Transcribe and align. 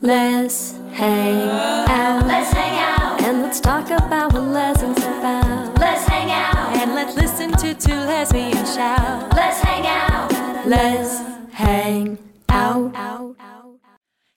Let's 0.00 0.76
hang 0.92 1.48
out. 1.88 2.24
Let's 2.24 2.52
hang 2.52 2.78
out. 2.78 3.20
And 3.20 3.42
let's 3.42 3.58
talk 3.58 3.86
about 3.86 4.32
what 4.32 4.44
lessons 4.44 4.96
about. 4.98 5.76
Let's 5.80 6.06
hang 6.06 6.30
out. 6.30 6.76
And 6.76 6.94
let's 6.94 7.16
listen 7.16 7.50
to 7.50 7.74
two 7.74 7.94
lesbians 7.94 8.76
shout. 8.76 9.34
Let's 9.34 9.58
hang 9.58 9.84
out. 9.88 10.66
Let's 10.68 11.18
hang 11.52 12.16
out. 12.48 12.94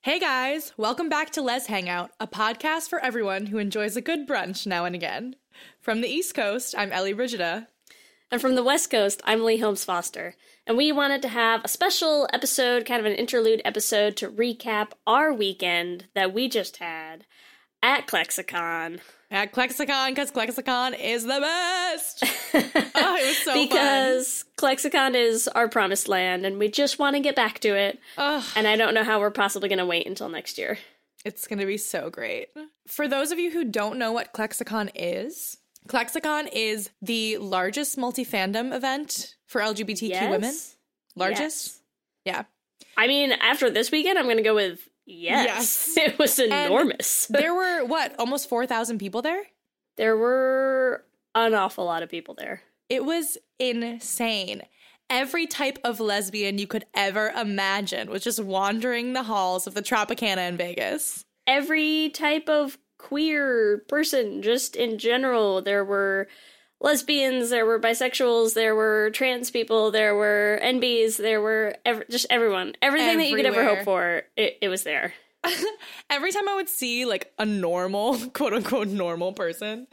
Hey 0.01 0.17
guys, 0.19 0.73
welcome 0.77 1.09
back 1.09 1.29
to 1.33 1.43
Lez 1.43 1.67
Hang 1.67 1.87
Out, 1.87 2.09
a 2.19 2.25
podcast 2.25 2.89
for 2.89 2.99
everyone 2.99 3.45
who 3.45 3.59
enjoys 3.59 3.95
a 3.95 4.01
good 4.01 4.27
brunch 4.27 4.65
now 4.65 4.85
and 4.85 4.95
again. 4.95 5.35
From 5.79 6.01
the 6.01 6.09
East 6.09 6.33
Coast, 6.33 6.73
I'm 6.75 6.91
Ellie 6.91 7.13
Brigida. 7.13 7.67
And 8.31 8.41
from 8.41 8.55
the 8.55 8.63
West 8.63 8.89
Coast, 8.89 9.21
I'm 9.25 9.43
Leigh 9.43 9.57
Holmes 9.57 9.85
Foster. 9.85 10.35
And 10.71 10.77
we 10.77 10.93
wanted 10.93 11.21
to 11.23 11.27
have 11.27 11.65
a 11.65 11.67
special 11.67 12.29
episode, 12.31 12.85
kind 12.85 13.01
of 13.01 13.05
an 13.05 13.17
interlude 13.17 13.61
episode, 13.65 14.15
to 14.15 14.29
recap 14.29 14.91
our 15.05 15.33
weekend 15.33 16.05
that 16.15 16.33
we 16.33 16.47
just 16.47 16.77
had 16.77 17.25
at 17.83 18.07
Clexacon. 18.07 19.01
At 19.29 19.51
Clexacon, 19.51 20.11
because 20.11 20.31
Clexacon 20.31 20.97
is 20.97 21.25
the 21.25 21.41
best. 21.41 22.23
oh, 22.53 23.17
it 23.17 23.27
was 23.27 23.37
so 23.39 23.53
because 23.53 24.45
Clexacon 24.57 25.13
is 25.13 25.49
our 25.49 25.67
promised 25.67 26.07
land, 26.07 26.45
and 26.45 26.57
we 26.57 26.69
just 26.69 26.99
want 26.99 27.17
to 27.17 27.21
get 27.21 27.35
back 27.35 27.59
to 27.59 27.75
it. 27.75 27.99
Ugh. 28.17 28.41
And 28.55 28.65
I 28.65 28.77
don't 28.77 28.93
know 28.93 29.03
how 29.03 29.19
we're 29.19 29.29
possibly 29.29 29.67
going 29.67 29.79
to 29.79 29.85
wait 29.85 30.07
until 30.07 30.29
next 30.29 30.57
year. 30.57 30.77
It's 31.25 31.47
going 31.47 31.59
to 31.59 31.65
be 31.65 31.77
so 31.77 32.09
great. 32.09 32.47
For 32.87 33.09
those 33.09 33.33
of 33.33 33.39
you 33.39 33.51
who 33.51 33.65
don't 33.65 33.99
know 33.99 34.13
what 34.13 34.31
Clexacon 34.31 34.89
is, 34.95 35.57
Clexacon 35.87 36.47
is 36.53 36.89
the 37.01 37.37
largest 37.37 37.97
multi 37.97 38.25
fandom 38.25 38.73
event 38.73 39.35
for 39.45 39.61
LGBTQ 39.61 40.09
Yes? 40.09 40.31
women. 40.31 40.53
Largest? 41.15 41.81
Yeah. 42.25 42.43
I 42.97 43.07
mean, 43.07 43.31
after 43.31 43.69
this 43.69 43.91
weekend, 43.91 44.17
I'm 44.19 44.25
going 44.25 44.37
to 44.37 44.43
go 44.43 44.55
with 44.55 44.87
yes. 45.05 45.45
Yes. 45.95 45.97
It 46.13 46.19
was 46.19 46.39
enormous. 46.39 47.27
There 47.29 47.53
were, 47.53 47.83
what, 47.85 48.15
almost 48.19 48.47
4,000 48.49 48.97
people 48.99 49.21
there? 49.21 49.43
there 49.97 50.15
were 50.17 51.03
an 51.35 51.53
awful 51.53 51.85
lot 51.85 52.01
of 52.01 52.09
people 52.09 52.33
there. 52.33 52.61
It 52.89 53.03
was 53.05 53.37
insane. 53.59 54.61
Every 55.09 55.45
type 55.45 55.77
of 55.83 55.99
lesbian 55.99 56.57
you 56.57 56.65
could 56.65 56.85
ever 56.95 57.29
imagine 57.29 58.09
was 58.09 58.23
just 58.23 58.39
wandering 58.41 59.13
the 59.13 59.23
halls 59.23 59.67
of 59.67 59.73
the 59.73 59.81
Tropicana 59.81 60.47
in 60.47 60.57
Vegas. 60.57 61.25
every 61.45 62.09
type 62.09 62.47
of 62.49 62.77
queer 63.01 63.79
person, 63.87 64.41
just 64.41 64.75
in 64.75 64.97
general. 64.97 65.61
There 65.61 65.83
were 65.83 66.27
lesbians, 66.79 67.49
there 67.49 67.65
were 67.65 67.79
bisexuals, 67.79 68.53
there 68.53 68.75
were 68.75 69.09
trans 69.13 69.51
people, 69.51 69.91
there 69.91 70.15
were 70.15 70.59
NBs, 70.63 71.17
there 71.17 71.41
were 71.41 71.75
ev- 71.85 72.07
just 72.09 72.27
everyone. 72.29 72.73
Everything 72.81 73.17
that 73.17 73.27
you 73.27 73.35
could 73.35 73.45
ever 73.45 73.63
hope 73.63 73.83
for, 73.83 74.23
it, 74.35 74.57
it 74.61 74.69
was 74.69 74.83
there. 74.83 75.13
Every 76.09 76.31
time 76.31 76.47
I 76.47 76.55
would 76.55 76.69
see 76.69 77.05
like 77.05 77.33
a 77.39 77.45
normal, 77.45 78.17
quote 78.33 78.53
unquote, 78.53 78.87
normal 78.87 79.33
person, 79.33 79.87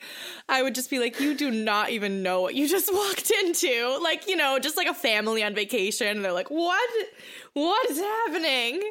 I 0.48 0.62
would 0.62 0.74
just 0.74 0.90
be 0.90 0.98
like, 0.98 1.20
you 1.20 1.34
do 1.34 1.50
not 1.50 1.90
even 1.90 2.22
know 2.22 2.42
what 2.42 2.54
you 2.54 2.68
just 2.68 2.92
walked 2.92 3.30
into. 3.30 3.98
Like, 4.02 4.28
you 4.28 4.36
know, 4.36 4.58
just 4.58 4.76
like 4.76 4.88
a 4.88 4.94
family 4.94 5.42
on 5.42 5.54
vacation. 5.54 6.08
And 6.08 6.24
they're 6.24 6.32
like, 6.32 6.50
what? 6.50 6.90
What 7.54 7.90
is 7.90 7.98
happening? 7.98 8.82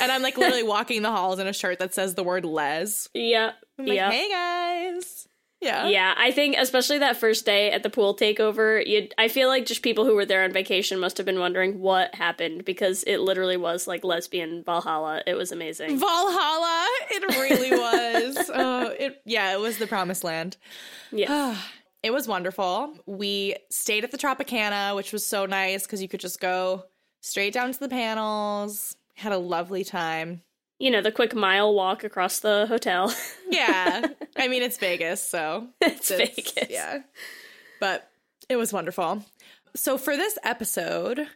And 0.00 0.12
I'm 0.12 0.22
like 0.22 0.36
literally 0.36 0.62
walking 0.62 1.02
the 1.02 1.10
halls 1.10 1.38
in 1.38 1.46
a 1.46 1.52
shirt 1.52 1.78
that 1.78 1.94
says 1.94 2.14
the 2.14 2.22
word 2.22 2.44
les. 2.44 3.08
Yeah. 3.14 3.52
I'm 3.78 3.86
like, 3.86 3.96
yeah. 3.96 4.10
hey 4.10 4.28
guys. 4.30 5.28
Yeah. 5.60 5.88
Yeah, 5.88 6.14
I 6.16 6.30
think 6.30 6.54
especially 6.56 6.98
that 6.98 7.16
first 7.16 7.44
day 7.44 7.72
at 7.72 7.82
the 7.82 7.90
pool 7.90 8.14
takeover, 8.14 8.84
you 8.86 9.08
I 9.18 9.26
feel 9.28 9.48
like 9.48 9.66
just 9.66 9.82
people 9.82 10.04
who 10.04 10.14
were 10.14 10.24
there 10.24 10.44
on 10.44 10.52
vacation 10.52 11.00
must 11.00 11.16
have 11.16 11.26
been 11.26 11.40
wondering 11.40 11.80
what 11.80 12.14
happened 12.14 12.64
because 12.64 13.02
it 13.04 13.18
literally 13.18 13.56
was 13.56 13.88
like 13.88 14.04
lesbian 14.04 14.62
Valhalla. 14.62 15.22
It 15.26 15.34
was 15.34 15.50
amazing. 15.50 15.98
Valhalla. 15.98 16.86
It 17.10 17.36
really 17.36 17.70
was. 18.36 18.50
oh, 18.54 18.94
it 18.98 19.20
yeah, 19.24 19.52
it 19.52 19.58
was 19.58 19.78
the 19.78 19.86
promised 19.86 20.24
land. 20.24 20.56
Yeah. 21.10 21.56
It 22.00 22.12
was 22.12 22.28
wonderful. 22.28 22.94
We 23.06 23.56
stayed 23.70 24.04
at 24.04 24.12
the 24.12 24.18
Tropicana, 24.18 24.94
which 24.94 25.12
was 25.12 25.26
so 25.26 25.46
nice 25.46 25.82
because 25.82 26.00
you 26.00 26.06
could 26.06 26.20
just 26.20 26.38
go 26.38 26.84
straight 27.22 27.52
down 27.52 27.72
to 27.72 27.80
the 27.80 27.88
panels. 27.88 28.96
Had 29.18 29.32
a 29.32 29.38
lovely 29.38 29.84
time. 29.84 30.42
you 30.78 30.90
know, 30.92 31.00
the 31.00 31.10
quick 31.10 31.34
mile 31.34 31.74
walk 31.74 32.04
across 32.04 32.40
the 32.40 32.66
hotel. 32.66 33.12
Yeah. 33.50 34.06
I 34.36 34.46
mean, 34.46 34.62
it's 34.62 34.76
Vegas, 34.76 35.26
so 35.26 35.68
it's 35.80 36.10
Vegas. 36.10 36.68
Yeah. 36.68 36.98
But 37.80 38.10
it 38.50 38.56
was 38.56 38.74
wonderful. 38.74 39.24
So 39.74 39.96
for 39.96 40.18
this 40.18 40.36
episode, 40.44 41.26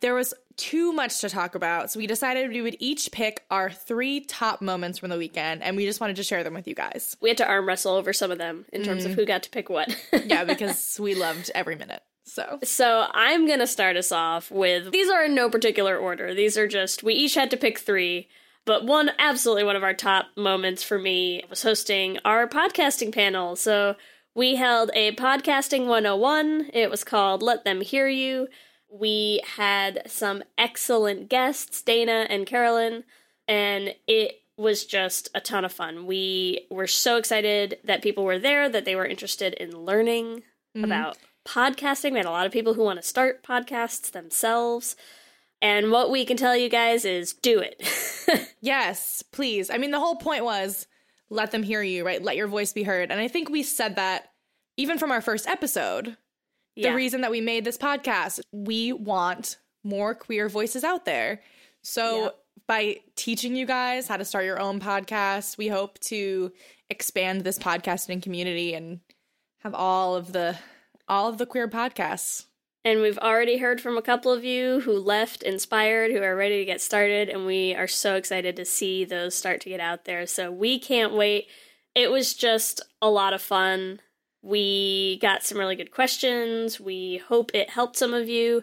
there 0.00 0.14
was 0.14 0.34
too 0.56 0.92
much 0.92 1.20
to 1.20 1.28
talk 1.28 1.54
about. 1.54 1.90
So 1.92 2.00
we 2.00 2.08
decided 2.08 2.50
we 2.50 2.60
would 2.60 2.76
each 2.80 3.12
pick 3.12 3.44
our 3.52 3.70
three 3.70 4.20
top 4.20 4.60
moments 4.60 4.98
from 4.98 5.10
the 5.10 5.16
weekend, 5.16 5.62
and 5.62 5.76
we 5.76 5.86
just 5.86 6.00
wanted 6.00 6.16
to 6.16 6.24
share 6.24 6.42
them 6.42 6.54
with 6.54 6.66
you 6.66 6.74
guys. 6.74 7.16
We 7.20 7.30
had 7.30 7.38
to 7.38 7.46
arm 7.46 7.68
wrestle 7.68 7.94
over 7.94 8.12
some 8.12 8.32
of 8.32 8.38
them 8.38 8.66
in 8.72 8.82
terms 8.82 9.04
of 9.04 9.12
mm. 9.12 9.14
who 9.14 9.24
got 9.24 9.44
to 9.44 9.50
pick 9.50 9.70
what. 9.70 9.94
Yeah, 10.12 10.42
because 10.52 10.98
we 11.00 11.14
loved 11.14 11.52
every 11.54 11.76
minute. 11.76 12.02
So 12.30 12.58
So 12.62 13.06
I'm 13.12 13.46
gonna 13.46 13.66
start 13.66 13.96
us 13.96 14.12
off 14.12 14.50
with 14.50 14.92
these 14.92 15.10
are 15.10 15.24
in 15.24 15.34
no 15.34 15.50
particular 15.50 15.96
order. 15.96 16.34
These 16.34 16.56
are 16.56 16.68
just 16.68 17.02
we 17.02 17.14
each 17.14 17.34
had 17.34 17.50
to 17.50 17.56
pick 17.56 17.78
three. 17.78 18.28
But 18.64 18.84
one 18.84 19.10
absolutely 19.18 19.64
one 19.64 19.76
of 19.76 19.82
our 19.82 19.94
top 19.94 20.26
moments 20.36 20.82
for 20.82 20.98
me 20.98 21.42
was 21.50 21.62
hosting 21.62 22.18
our 22.24 22.46
podcasting 22.46 23.12
panel. 23.12 23.56
So 23.56 23.96
we 24.34 24.56
held 24.56 24.90
a 24.94 25.14
podcasting 25.16 25.86
101. 25.86 26.70
It 26.72 26.88
was 26.88 27.02
called 27.02 27.42
Let 27.42 27.64
Them 27.64 27.80
Hear 27.80 28.06
You. 28.06 28.46
We 28.88 29.40
had 29.56 30.02
some 30.06 30.44
excellent 30.56 31.28
guests, 31.28 31.82
Dana 31.82 32.26
and 32.30 32.46
Carolyn, 32.46 33.04
and 33.48 33.94
it 34.06 34.42
was 34.56 34.84
just 34.84 35.30
a 35.34 35.40
ton 35.40 35.64
of 35.64 35.72
fun. 35.72 36.06
We 36.06 36.66
were 36.70 36.86
so 36.86 37.16
excited 37.16 37.78
that 37.84 38.02
people 38.02 38.24
were 38.24 38.38
there, 38.38 38.68
that 38.68 38.84
they 38.84 38.94
were 38.94 39.06
interested 39.06 39.54
in 39.54 39.84
learning 39.84 40.42
mm-hmm. 40.76 40.84
about 40.84 41.16
podcasting. 41.46 42.12
We 42.12 42.18
had 42.18 42.26
a 42.26 42.30
lot 42.30 42.46
of 42.46 42.52
people 42.52 42.74
who 42.74 42.82
want 42.84 43.00
to 43.00 43.06
start 43.06 43.42
podcasts 43.42 44.10
themselves. 44.10 44.96
And 45.62 45.90
what 45.90 46.10
we 46.10 46.24
can 46.24 46.36
tell 46.36 46.56
you 46.56 46.68
guys 46.70 47.04
is 47.04 47.32
do 47.32 47.60
it. 47.60 47.82
Yes, 48.62 49.22
please. 49.32 49.70
I 49.70 49.78
mean, 49.78 49.90
the 49.90 49.98
whole 49.98 50.16
point 50.16 50.44
was 50.44 50.86
let 51.30 51.50
them 51.50 51.62
hear 51.62 51.82
you, 51.82 52.04
right? 52.04 52.22
Let 52.22 52.36
your 52.36 52.46
voice 52.46 52.72
be 52.74 52.82
heard. 52.82 53.10
And 53.10 53.18
I 53.18 53.26
think 53.26 53.48
we 53.48 53.62
said 53.62 53.96
that 53.96 54.32
even 54.76 54.98
from 54.98 55.10
our 55.10 55.22
first 55.22 55.48
episode. 55.48 56.16
Yeah. 56.76 56.90
The 56.90 56.96
reason 56.96 57.22
that 57.22 57.30
we 57.30 57.40
made 57.40 57.64
this 57.64 57.78
podcast, 57.78 58.40
we 58.52 58.92
want 58.92 59.56
more 59.82 60.14
queer 60.14 60.48
voices 60.50 60.84
out 60.84 61.06
there. 61.06 61.40
So 61.82 62.24
Yep. 62.24 62.38
by 62.68 62.96
teaching 63.16 63.56
you 63.56 63.64
guys 63.66 64.06
how 64.08 64.18
to 64.18 64.24
start 64.26 64.44
your 64.44 64.60
own 64.60 64.78
podcast, 64.78 65.56
we 65.56 65.68
hope 65.68 65.98
to 66.00 66.52
expand 66.90 67.42
this 67.44 67.58
podcasting 67.58 68.22
community 68.22 68.74
and 68.74 69.00
have 69.60 69.74
all 69.74 70.14
of 70.16 70.32
the 70.32 70.56
all 71.10 71.28
of 71.28 71.36
the 71.36 71.44
queer 71.44 71.68
podcasts. 71.68 72.46
And 72.82 73.02
we've 73.02 73.18
already 73.18 73.58
heard 73.58 73.80
from 73.80 73.98
a 73.98 74.02
couple 74.02 74.32
of 74.32 74.42
you 74.42 74.80
who 74.80 74.92
left 74.92 75.42
inspired, 75.42 76.12
who 76.12 76.22
are 76.22 76.36
ready 76.36 76.60
to 76.60 76.64
get 76.64 76.80
started, 76.80 77.28
and 77.28 77.44
we 77.44 77.74
are 77.74 77.88
so 77.88 78.14
excited 78.14 78.56
to 78.56 78.64
see 78.64 79.04
those 79.04 79.34
start 79.34 79.60
to 79.62 79.68
get 79.68 79.80
out 79.80 80.06
there. 80.06 80.26
So 80.26 80.50
we 80.50 80.78
can't 80.78 81.12
wait. 81.12 81.48
It 81.94 82.10
was 82.10 82.32
just 82.32 82.80
a 83.02 83.10
lot 83.10 83.34
of 83.34 83.42
fun. 83.42 84.00
We 84.40 85.18
got 85.20 85.42
some 85.42 85.58
really 85.58 85.76
good 85.76 85.90
questions. 85.90 86.80
We 86.80 87.18
hope 87.28 87.50
it 87.52 87.68
helped 87.70 87.96
some 87.96 88.14
of 88.14 88.28
you. 88.28 88.62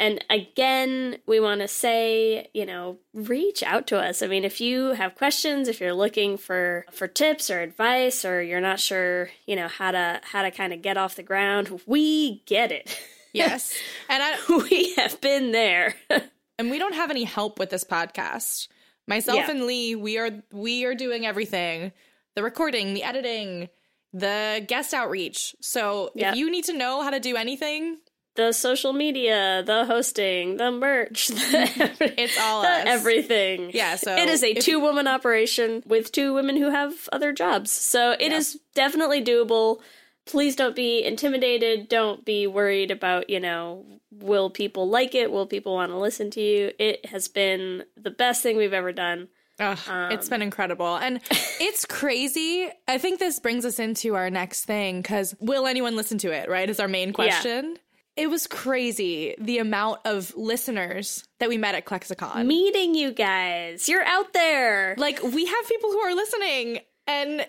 And 0.00 0.24
again, 0.28 1.18
we 1.26 1.38
want 1.38 1.60
to 1.60 1.68
say, 1.68 2.48
you 2.52 2.66
know, 2.66 2.98
reach 3.12 3.62
out 3.62 3.86
to 3.88 3.98
us. 3.98 4.22
I 4.22 4.26
mean, 4.26 4.44
if 4.44 4.60
you 4.60 4.92
have 4.94 5.14
questions, 5.14 5.68
if 5.68 5.80
you're 5.80 5.94
looking 5.94 6.36
for 6.36 6.84
for 6.90 7.06
tips 7.06 7.48
or 7.48 7.60
advice 7.60 8.24
or 8.24 8.42
you're 8.42 8.60
not 8.60 8.80
sure, 8.80 9.30
you 9.46 9.54
know, 9.54 9.68
how 9.68 9.92
to 9.92 10.20
how 10.24 10.42
to 10.42 10.50
kind 10.50 10.72
of 10.72 10.82
get 10.82 10.96
off 10.96 11.14
the 11.14 11.22
ground, 11.22 11.80
we 11.86 12.42
get 12.46 12.72
it. 12.72 12.98
Yes. 13.34 13.74
and 14.08 14.22
I 14.22 14.36
we 14.70 14.94
have 14.94 15.20
been 15.20 15.50
there. 15.50 15.96
and 16.58 16.70
we 16.70 16.78
don't 16.78 16.94
have 16.94 17.10
any 17.10 17.24
help 17.24 17.58
with 17.58 17.70
this 17.70 17.82
podcast. 17.82 18.68
Myself 19.08 19.38
Yeah. 19.38 19.50
and 19.50 19.66
Leigh, 19.66 19.96
we 19.96 20.18
are 20.18 20.30
we 20.52 20.84
are 20.84 20.94
doing 20.94 21.26
everything. 21.26 21.90
The 22.36 22.44
recording, 22.44 22.94
the 22.94 23.02
editing, 23.02 23.70
the 24.12 24.64
guest 24.68 24.94
outreach. 24.94 25.56
So 25.60 26.10
Yeah. 26.14 26.30
if 26.30 26.36
you 26.36 26.48
need 26.48 26.62
to 26.66 26.72
know 26.72 27.02
how 27.02 27.10
to 27.10 27.18
do 27.18 27.34
anything, 27.36 27.98
the 28.36 28.52
social 28.52 28.92
media, 28.92 29.62
the 29.64 29.84
hosting, 29.84 30.56
the 30.56 30.70
merch, 30.70 31.28
the, 31.28 32.12
It's 32.18 32.38
all 32.40 32.62
the 32.62 32.68
us. 32.68 32.84
everything. 32.86 33.70
Yeah, 33.72 33.96
so 33.96 34.16
it 34.16 34.28
is 34.28 34.42
a 34.42 34.54
two 34.54 34.80
woman 34.80 35.06
operation 35.06 35.82
with 35.86 36.10
two 36.12 36.34
women 36.34 36.56
who 36.56 36.70
have 36.70 37.08
other 37.12 37.32
jobs. 37.32 37.70
So 37.70 38.16
it 38.18 38.32
is 38.32 38.58
definitely 38.74 39.22
doable. 39.24 39.80
Please 40.26 40.56
don't 40.56 40.74
be 40.74 41.04
intimidated. 41.04 41.88
Don't 41.88 42.24
be 42.24 42.46
worried 42.46 42.90
about, 42.90 43.28
you 43.28 43.38
know, 43.40 43.84
will 44.10 44.48
people 44.50 44.88
like 44.88 45.14
it? 45.14 45.30
Will 45.30 45.46
people 45.46 45.74
want 45.74 45.92
to 45.92 45.98
listen 45.98 46.30
to 46.30 46.40
you? 46.40 46.72
It 46.78 47.06
has 47.06 47.28
been 47.28 47.84
the 47.96 48.10
best 48.10 48.42
thing 48.42 48.56
we've 48.56 48.72
ever 48.72 48.90
done. 48.92 49.28
Ugh, 49.60 49.78
Um, 49.86 50.10
it's 50.10 50.28
been 50.28 50.42
incredible. 50.42 50.96
And 50.96 51.20
it's 51.60 51.84
crazy. 51.84 52.68
I 52.88 52.98
think 52.98 53.20
this 53.20 53.38
brings 53.38 53.64
us 53.64 53.78
into 53.78 54.14
our 54.16 54.30
next 54.30 54.64
thing 54.64 55.02
because 55.02 55.34
will 55.40 55.66
anyone 55.66 55.94
listen 55.94 56.18
to 56.18 56.32
it, 56.32 56.48
right? 56.48 56.68
Is 56.68 56.80
our 56.80 56.88
main 56.88 57.12
question. 57.12 57.76
It 58.16 58.30
was 58.30 58.46
crazy 58.46 59.34
the 59.38 59.58
amount 59.58 60.00
of 60.04 60.34
listeners 60.36 61.26
that 61.40 61.48
we 61.48 61.58
met 61.58 61.74
at 61.74 61.84
Clexacon. 61.84 62.46
Meeting 62.46 62.94
you 62.94 63.12
guys. 63.12 63.88
You're 63.88 64.04
out 64.04 64.32
there. 64.32 64.94
like, 64.98 65.20
we 65.22 65.46
have 65.46 65.68
people 65.68 65.90
who 65.90 65.98
are 65.98 66.14
listening, 66.14 66.78
and 67.08 67.46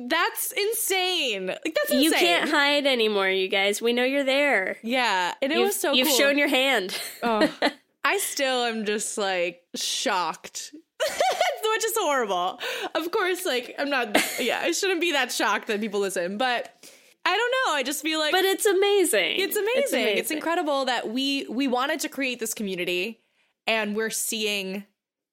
that's 0.00 0.50
insane. 0.52 1.46
Like, 1.46 1.74
that's 1.74 1.90
insane. 1.90 2.02
You 2.02 2.12
can't 2.12 2.50
hide 2.50 2.86
anymore, 2.86 3.28
you 3.28 3.46
guys. 3.48 3.80
We 3.80 3.92
know 3.92 4.02
you're 4.04 4.24
there. 4.24 4.76
Yeah, 4.82 5.34
and 5.40 5.52
it 5.52 5.58
You've, 5.58 5.66
was 5.68 5.80
so 5.80 5.92
you've 5.92 6.08
cool. 6.08 6.16
shown 6.16 6.38
your 6.38 6.48
hand. 6.48 7.00
Oh, 7.22 7.48
I 8.04 8.18
still 8.18 8.64
am 8.64 8.84
just 8.84 9.16
like 9.16 9.62
shocked. 9.76 10.74
Which 11.74 11.84
is 11.84 11.94
horrible. 11.96 12.60
Of 12.94 13.10
course, 13.12 13.46
like 13.46 13.74
I'm 13.78 13.88
not 13.88 14.16
yeah, 14.40 14.60
I 14.62 14.72
shouldn't 14.72 15.00
be 15.00 15.12
that 15.12 15.32
shocked 15.32 15.68
that 15.68 15.80
people 15.80 16.00
listen, 16.00 16.36
but 16.36 16.68
I 17.24 17.36
don't 17.36 17.54
know. 17.66 17.74
I 17.74 17.82
just 17.82 18.02
feel 18.02 18.18
like 18.18 18.32
But 18.32 18.44
it's 18.44 18.66
amazing. 18.66 19.36
it's 19.38 19.56
amazing. 19.56 20.18
It's, 20.18 20.30
incredible 20.30 20.84
that 20.86 21.10
we 21.10 21.46
we 21.48 21.68
wanted 21.68 22.00
to 22.00 22.08
create 22.08 22.40
this 22.40 22.54
community 22.54 23.20
and 23.66 23.94
we're 23.94 24.10
seeing 24.10 24.84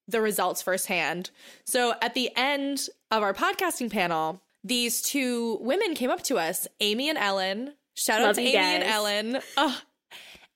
the 0.08 0.22
results 0.22 0.62
firsthand. 0.62 1.32
So 1.66 1.94
at 2.02 2.14
the 2.14 2.32
end 2.36 2.90
of 3.12 3.24
our 3.24 3.34
podcasting 3.34 3.92
panel, 3.92 4.42
these 4.64 5.02
two 5.02 5.58
women 5.62 5.96
came 5.96 6.10
up 6.10 6.24
to 6.24 6.38
us, 6.38 6.68
Amy 6.80 7.10
and 7.10 7.18
Ellen. 7.18 7.74
Shout 7.96 8.22
out 8.22 8.36
to 8.36 8.42
Amy 8.42 8.56
and. 8.56 8.84
Ellen. 8.84 9.40
Ugh. 9.58 9.82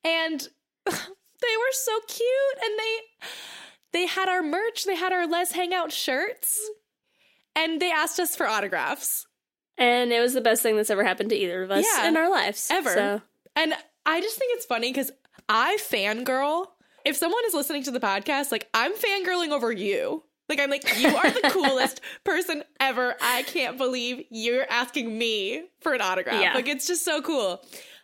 and 0.04 0.48
they 0.86 0.92
were 0.92 1.72
so 1.72 2.00
cute 2.06 2.64
and 2.64 2.78
they 2.78 3.28
they 3.92 4.06
had 4.06 4.28
our 4.28 4.42
merch, 4.42 4.84
they 4.84 4.96
had 4.96 5.12
our 5.12 5.26
Lez 5.26 5.52
Hang 5.52 5.72
Out 5.72 5.92
shirts. 5.92 6.58
And 7.56 7.80
they 7.80 7.92
asked 7.92 8.18
us 8.18 8.34
for 8.34 8.48
autographs. 8.48 9.26
And 9.76 10.12
it 10.12 10.20
was 10.20 10.34
the 10.34 10.40
best 10.40 10.62
thing 10.62 10.76
that's 10.76 10.90
ever 10.90 11.04
happened 11.04 11.30
to 11.30 11.36
either 11.36 11.62
of 11.62 11.70
us 11.70 11.84
Yeah. 11.96 12.06
in 12.08 12.16
our 12.16 12.30
lives. 12.30 12.68
ever. 12.70 12.92
So, 12.94 13.22
And 13.56 13.74
I 14.06 14.20
just 14.20 14.38
think 14.38 14.54
it's 14.56 14.66
funny 14.66 14.92
because 14.92 15.10
I 15.48 15.76
fangirl. 15.80 16.68
If 17.04 17.16
someone 17.16 17.42
is 17.46 17.54
listening 17.54 17.82
to 17.84 17.90
the 17.90 18.00
podcast, 18.00 18.50
like 18.52 18.68
I'm 18.72 18.92
fangirling 18.92 19.50
over 19.50 19.70
you. 19.72 20.22
Like 20.48 20.60
I'm 20.60 20.70
like, 20.70 20.98
you 21.00 21.08
are 21.08 21.30
the 21.30 21.40
coolest 21.50 22.00
person 22.22 22.62
ever. 22.78 23.14
I 23.20 23.42
can't 23.44 23.76
believe 23.78 24.24
you're 24.30 24.66
asking 24.70 25.16
me 25.16 25.64
for 25.80 25.92
an 25.94 26.00
autograph. 26.02 26.40
Yeah. 26.40 26.54
Like 26.54 26.68
it's 26.68 26.86
just 26.86 27.04
so 27.04 27.20
cool. 27.22 27.62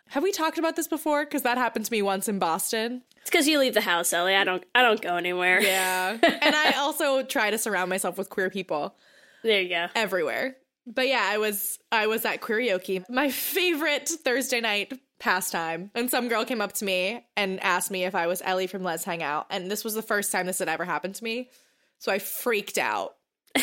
Have 0.09 0.23
we 0.23 0.31
talked 0.31 0.57
about 0.57 0.75
this 0.75 0.87
before? 0.87 1.23
Because 1.23 1.43
that 1.43 1.57
happened 1.57 1.85
to 1.85 1.91
me 1.91 2.01
once 2.01 2.27
in 2.27 2.37
Boston. 2.37 3.01
it's 3.21 3.29
because 3.29 3.47
you 3.47 3.59
leave 3.59 3.73
the 3.75 3.81
house, 3.81 4.11
Ellie. 4.11 4.35
I 4.35 4.43
don't. 4.43 4.63
I 4.75 4.81
don't 4.81 5.01
go 5.01 5.15
anywhere. 5.15 5.61
Yeah. 5.61 6.17
and 6.41 6.55
I 6.55 6.71
also 6.73 7.23
try 7.23 7.49
to 7.51 7.57
surround 7.57 7.89
myself 7.89 8.17
with 8.17 8.29
queer 8.29 8.49
people 8.49 8.95
There 9.43 9.61
you 9.61 9.69
go. 9.69 9.87
everywhere. 9.95 10.57
But 10.87 11.07
yeah, 11.07 11.23
I 11.23 11.37
was 11.37 11.79
I 11.91 12.07
was 12.07 12.25
at 12.25 12.41
karaoke, 12.41 13.07
my 13.09 13.29
favorite 13.29 14.09
Thursday 14.09 14.61
night 14.61 14.93
pastime. 15.19 15.91
And 15.93 16.09
some 16.09 16.27
girl 16.27 16.43
came 16.43 16.61
up 16.61 16.73
to 16.73 16.85
me 16.85 17.25
and 17.37 17.59
asked 17.61 17.91
me 17.91 18.03
if 18.03 18.15
I 18.15 18.27
was 18.27 18.41
Ellie 18.43 18.67
from 18.67 18.83
Let's 18.83 19.03
Hang 19.03 19.23
Out, 19.23 19.45
and 19.49 19.69
this 19.69 19.83
was 19.83 19.93
the 19.93 20.01
first 20.01 20.31
time 20.31 20.47
this 20.47 20.59
had 20.59 20.69
ever 20.69 20.83
happened 20.83 21.15
to 21.15 21.23
me. 21.23 21.49
So 21.99 22.11
I 22.11 22.19
freaked 22.19 22.77
out, 22.77 23.15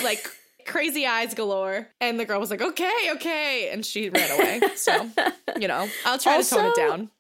like 0.03 0.27
crazy 0.67 1.07
eyes 1.07 1.35
galore. 1.35 1.89
And 2.01 2.21
the 2.21 2.25
girl 2.25 2.39
was 2.41 2.51
like, 2.51 2.63
"Okay, 2.63 3.11
okay," 3.15 3.71
and 3.73 3.85
she 3.85 4.09
ran 4.11 4.31
away. 4.31 4.61
So 4.77 5.11
you 5.59 5.69
know, 5.69 5.89
I'll 6.07 6.19
try 6.19 6.41
to 6.41 6.49
tone 6.49 6.67
it 6.67 6.77
down. 6.77 7.11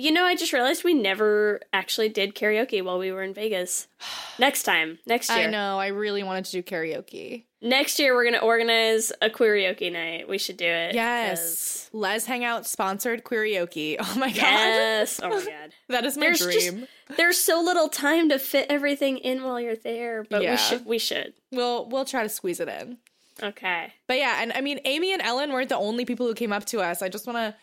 You 0.00 0.12
know, 0.12 0.24
I 0.24 0.34
just 0.34 0.52
realized 0.54 0.82
we 0.82 0.94
never 0.94 1.60
actually 1.74 2.08
did 2.08 2.34
karaoke 2.34 2.82
while 2.82 2.98
we 2.98 3.12
were 3.12 3.22
in 3.22 3.34
Vegas. 3.34 3.86
Next 4.38 4.62
time, 4.62 4.98
next 5.06 5.28
year. 5.28 5.48
I 5.48 5.50
know. 5.50 5.78
I 5.78 5.88
really 5.88 6.22
wanted 6.22 6.46
to 6.46 6.52
do 6.52 6.62
karaoke. 6.62 7.44
Next 7.60 7.98
year, 7.98 8.14
we're 8.14 8.24
gonna 8.24 8.38
organize 8.38 9.12
a 9.20 9.28
karaoke 9.28 9.92
night. 9.92 10.26
We 10.26 10.38
should 10.38 10.56
do 10.56 10.64
it. 10.64 10.94
Yes, 10.94 11.90
Lez 11.92 12.24
Hang 12.24 12.42
Out 12.42 12.66
sponsored 12.66 13.22
karaoke. 13.24 13.96
Oh 14.00 14.14
my 14.18 14.28
god, 14.28 14.36
Yes. 14.36 15.20
Oh 15.22 15.28
my 15.28 15.36
god. 15.44 15.74
that 15.90 16.06
is 16.06 16.16
my 16.16 16.26
There's 16.28 16.40
dream. 16.40 16.80
just 17.08 17.18
there's 17.18 17.36
so 17.38 17.60
little 17.60 17.90
time 17.90 18.30
to 18.30 18.38
fit 18.38 18.64
everything 18.70 19.18
in 19.18 19.42
while 19.42 19.60
you're 19.60 19.76
there, 19.76 20.24
but 20.30 20.42
Yeah. 20.42 20.52
we 20.52 20.56
should. 20.56 20.86
We 20.86 20.98
should. 20.98 21.34
We'll 21.52 21.86
we'll 21.90 22.06
try 22.06 22.22
to 22.22 22.30
squeeze 22.30 22.60
it 22.60 22.68
in. 22.68 22.96
Okay. 23.42 23.92
But 24.06 24.16
yeah, 24.16 24.40
and 24.40 24.52
I 24.54 24.62
mean, 24.62 24.80
Amy 24.86 25.12
and 25.12 25.20
Ellen 25.20 25.52
weren't 25.52 25.68
the 25.68 25.76
only 25.76 26.06
people 26.06 26.26
who 26.26 26.32
came 26.34 26.54
up 26.54 26.64
to 26.66 26.80
us. 26.80 27.02
I 27.02 27.10
just 27.10 27.26
want 27.26 27.36
to 27.36 27.54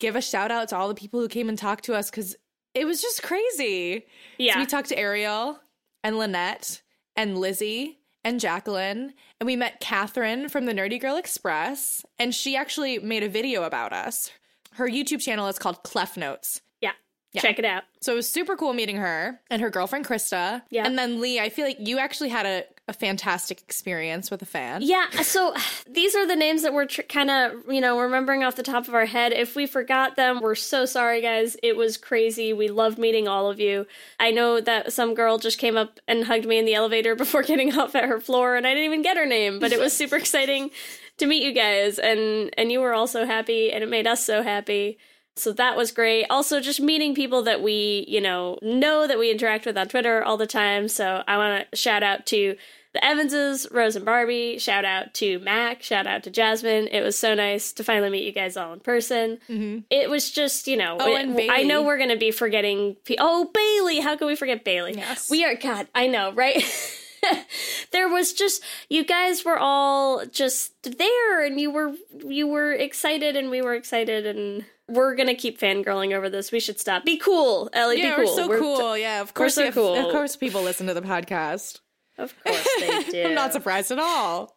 give 0.00 0.16
a 0.16 0.20
shout 0.22 0.50
out 0.50 0.68
to 0.68 0.76
all 0.76 0.88
the 0.88 0.94
people 0.94 1.20
who 1.20 1.28
came 1.28 1.48
and 1.48 1.58
talked 1.58 1.84
to 1.84 1.94
us 1.94 2.10
because 2.10 2.36
it 2.74 2.84
was 2.86 3.00
just 3.00 3.22
crazy. 3.22 4.06
Yeah. 4.38 4.54
So 4.54 4.60
we 4.60 4.66
talked 4.66 4.88
to 4.88 4.98
Ariel 4.98 5.58
and 6.02 6.18
Lynette 6.18 6.82
and 7.16 7.38
Lizzie 7.38 8.00
and 8.24 8.40
Jacqueline, 8.40 9.12
and 9.38 9.46
we 9.46 9.54
met 9.54 9.80
Catherine 9.80 10.48
from 10.48 10.64
the 10.66 10.72
Nerdy 10.72 11.00
Girl 11.00 11.16
Express, 11.16 12.04
and 12.18 12.34
she 12.34 12.56
actually 12.56 12.98
made 12.98 13.22
a 13.22 13.28
video 13.28 13.64
about 13.64 13.92
us. 13.92 14.30
Her 14.72 14.88
YouTube 14.88 15.20
channel 15.20 15.46
is 15.48 15.58
called 15.58 15.82
Clef 15.82 16.16
Notes. 16.16 16.60
yeah. 16.80 16.92
Yeah. 17.32 17.42
Check 17.42 17.58
it 17.58 17.64
out. 17.64 17.82
So 18.00 18.12
it 18.12 18.16
was 18.16 18.30
super 18.30 18.56
cool 18.56 18.72
meeting 18.74 18.96
her 18.96 19.40
and 19.50 19.60
her 19.60 19.68
girlfriend 19.68 20.06
Krista. 20.06 20.62
Yeah. 20.70 20.86
And 20.86 20.96
then 20.96 21.20
Leigh, 21.20 21.40
I 21.40 21.48
feel 21.48 21.64
like 21.66 21.78
you 21.80 21.98
actually 21.98 22.28
had 22.28 22.46
a, 22.46 22.64
a 22.86 22.92
fantastic 22.92 23.62
experience 23.62 24.30
with 24.30 24.42
a 24.42 24.46
fan. 24.46 24.82
Yeah, 24.82 25.08
so 25.22 25.54
these 25.88 26.14
are 26.14 26.26
the 26.26 26.36
names 26.36 26.62
that 26.62 26.74
we're 26.74 26.84
tr- 26.84 27.02
kind 27.02 27.30
of, 27.30 27.52
you 27.66 27.80
know, 27.80 27.98
remembering 27.98 28.44
off 28.44 28.56
the 28.56 28.62
top 28.62 28.88
of 28.88 28.94
our 28.94 29.06
head. 29.06 29.32
If 29.32 29.56
we 29.56 29.66
forgot 29.66 30.16
them, 30.16 30.40
we're 30.42 30.54
so 30.54 30.84
sorry, 30.84 31.22
guys. 31.22 31.56
It 31.62 31.76
was 31.76 31.96
crazy. 31.96 32.52
We 32.52 32.68
loved 32.68 32.98
meeting 32.98 33.26
all 33.26 33.50
of 33.50 33.58
you. 33.58 33.86
I 34.20 34.30
know 34.30 34.60
that 34.60 34.92
some 34.92 35.14
girl 35.14 35.38
just 35.38 35.58
came 35.58 35.78
up 35.78 35.98
and 36.06 36.24
hugged 36.24 36.44
me 36.46 36.58
in 36.58 36.66
the 36.66 36.74
elevator 36.74 37.14
before 37.16 37.42
getting 37.42 37.76
off 37.78 37.94
at 37.94 38.04
her 38.04 38.20
floor, 38.20 38.54
and 38.54 38.66
I 38.66 38.70
didn't 38.70 38.84
even 38.84 39.02
get 39.02 39.16
her 39.16 39.26
name, 39.26 39.58
but 39.58 39.72
it 39.72 39.80
was 39.80 39.94
super 39.94 40.16
exciting 40.24 40.70
to 41.16 41.26
meet 41.26 41.42
you 41.42 41.52
guys, 41.52 41.98
and 41.98 42.52
and 42.58 42.70
you 42.70 42.80
were 42.80 42.92
all 42.92 43.06
so 43.06 43.24
happy, 43.24 43.72
and 43.72 43.82
it 43.82 43.88
made 43.88 44.06
us 44.06 44.24
so 44.24 44.42
happy. 44.42 44.98
So 45.36 45.52
that 45.52 45.76
was 45.76 45.90
great. 45.90 46.26
Also, 46.30 46.60
just 46.60 46.80
meeting 46.80 47.14
people 47.14 47.42
that 47.42 47.60
we, 47.62 48.04
you 48.08 48.20
know, 48.20 48.58
know 48.62 49.06
that 49.06 49.18
we 49.18 49.30
interact 49.30 49.66
with 49.66 49.76
on 49.76 49.88
Twitter 49.88 50.22
all 50.22 50.36
the 50.36 50.46
time. 50.46 50.86
So 50.88 51.24
I 51.26 51.36
want 51.36 51.70
to 51.70 51.76
shout 51.76 52.02
out 52.04 52.24
to 52.26 52.56
the 52.92 53.00
Evanses, 53.02 53.66
Rose 53.72 53.96
and 53.96 54.04
Barbie. 54.04 54.58
Shout 54.58 54.84
out 54.84 55.12
to 55.14 55.40
Mac. 55.40 55.82
Shout 55.82 56.06
out 56.06 56.22
to 56.22 56.30
Jasmine. 56.30 56.86
It 56.86 57.02
was 57.02 57.18
so 57.18 57.34
nice 57.34 57.72
to 57.72 57.82
finally 57.82 58.10
meet 58.10 58.22
you 58.24 58.30
guys 58.30 58.56
all 58.56 58.72
in 58.72 58.78
person. 58.78 59.38
Mm-hmm. 59.48 59.78
It 59.90 60.08
was 60.08 60.30
just, 60.30 60.68
you 60.68 60.76
know, 60.76 60.98
Oh, 61.00 61.16
it- 61.16 61.50
I 61.50 61.64
know 61.64 61.82
we're 61.82 61.98
going 61.98 62.10
to 62.10 62.16
be 62.16 62.30
forgetting. 62.30 62.94
Pe- 63.04 63.16
oh, 63.18 63.50
Bailey. 63.52 63.98
How 63.98 64.16
can 64.16 64.28
we 64.28 64.36
forget 64.36 64.62
Bailey? 64.64 64.94
Yes. 64.94 65.28
We 65.28 65.44
are, 65.44 65.56
God, 65.56 65.88
I 65.96 66.06
know, 66.06 66.30
right? 66.32 66.62
there 67.90 68.08
was 68.08 68.32
just 68.32 68.62
you 68.88 69.04
guys 69.04 69.44
were 69.44 69.58
all 69.58 70.24
just 70.26 70.72
there 70.82 71.44
and 71.44 71.58
you 71.60 71.70
were 71.70 71.94
you 72.24 72.46
were 72.46 72.72
excited 72.72 73.34
and 73.34 73.50
we 73.50 73.62
were 73.62 73.74
excited 73.74 74.26
and 74.26 74.64
we're 74.88 75.14
gonna 75.14 75.34
keep 75.34 75.58
fangirling 75.58 76.12
over 76.14 76.28
this 76.28 76.52
we 76.52 76.60
should 76.60 76.78
stop 76.78 77.04
be 77.04 77.16
cool 77.16 77.70
ellie 77.72 77.98
Yeah, 78.00 78.16
be 78.16 78.22
we're 78.22 78.26
cool 78.26 78.36
so 78.36 78.58
cool. 78.58 78.98
yeah, 78.98 79.20
of 79.20 79.32
course. 79.34 79.54
so 79.54 79.62
we 79.62 79.66
have- 79.66 79.74
cool. 79.74 79.94
Of 79.94 80.12
course, 80.12 80.36
people 80.36 80.62
listen 80.62 80.86
to 80.88 80.94
the 80.94 81.02
podcast. 81.02 81.80
of 82.18 82.34
course 82.44 82.68
they 82.80 83.02
do 83.10 83.24
I'm 83.28 83.34
not 83.34 83.52
surprised 83.52 83.90
at 83.90 83.98
all. 83.98 84.56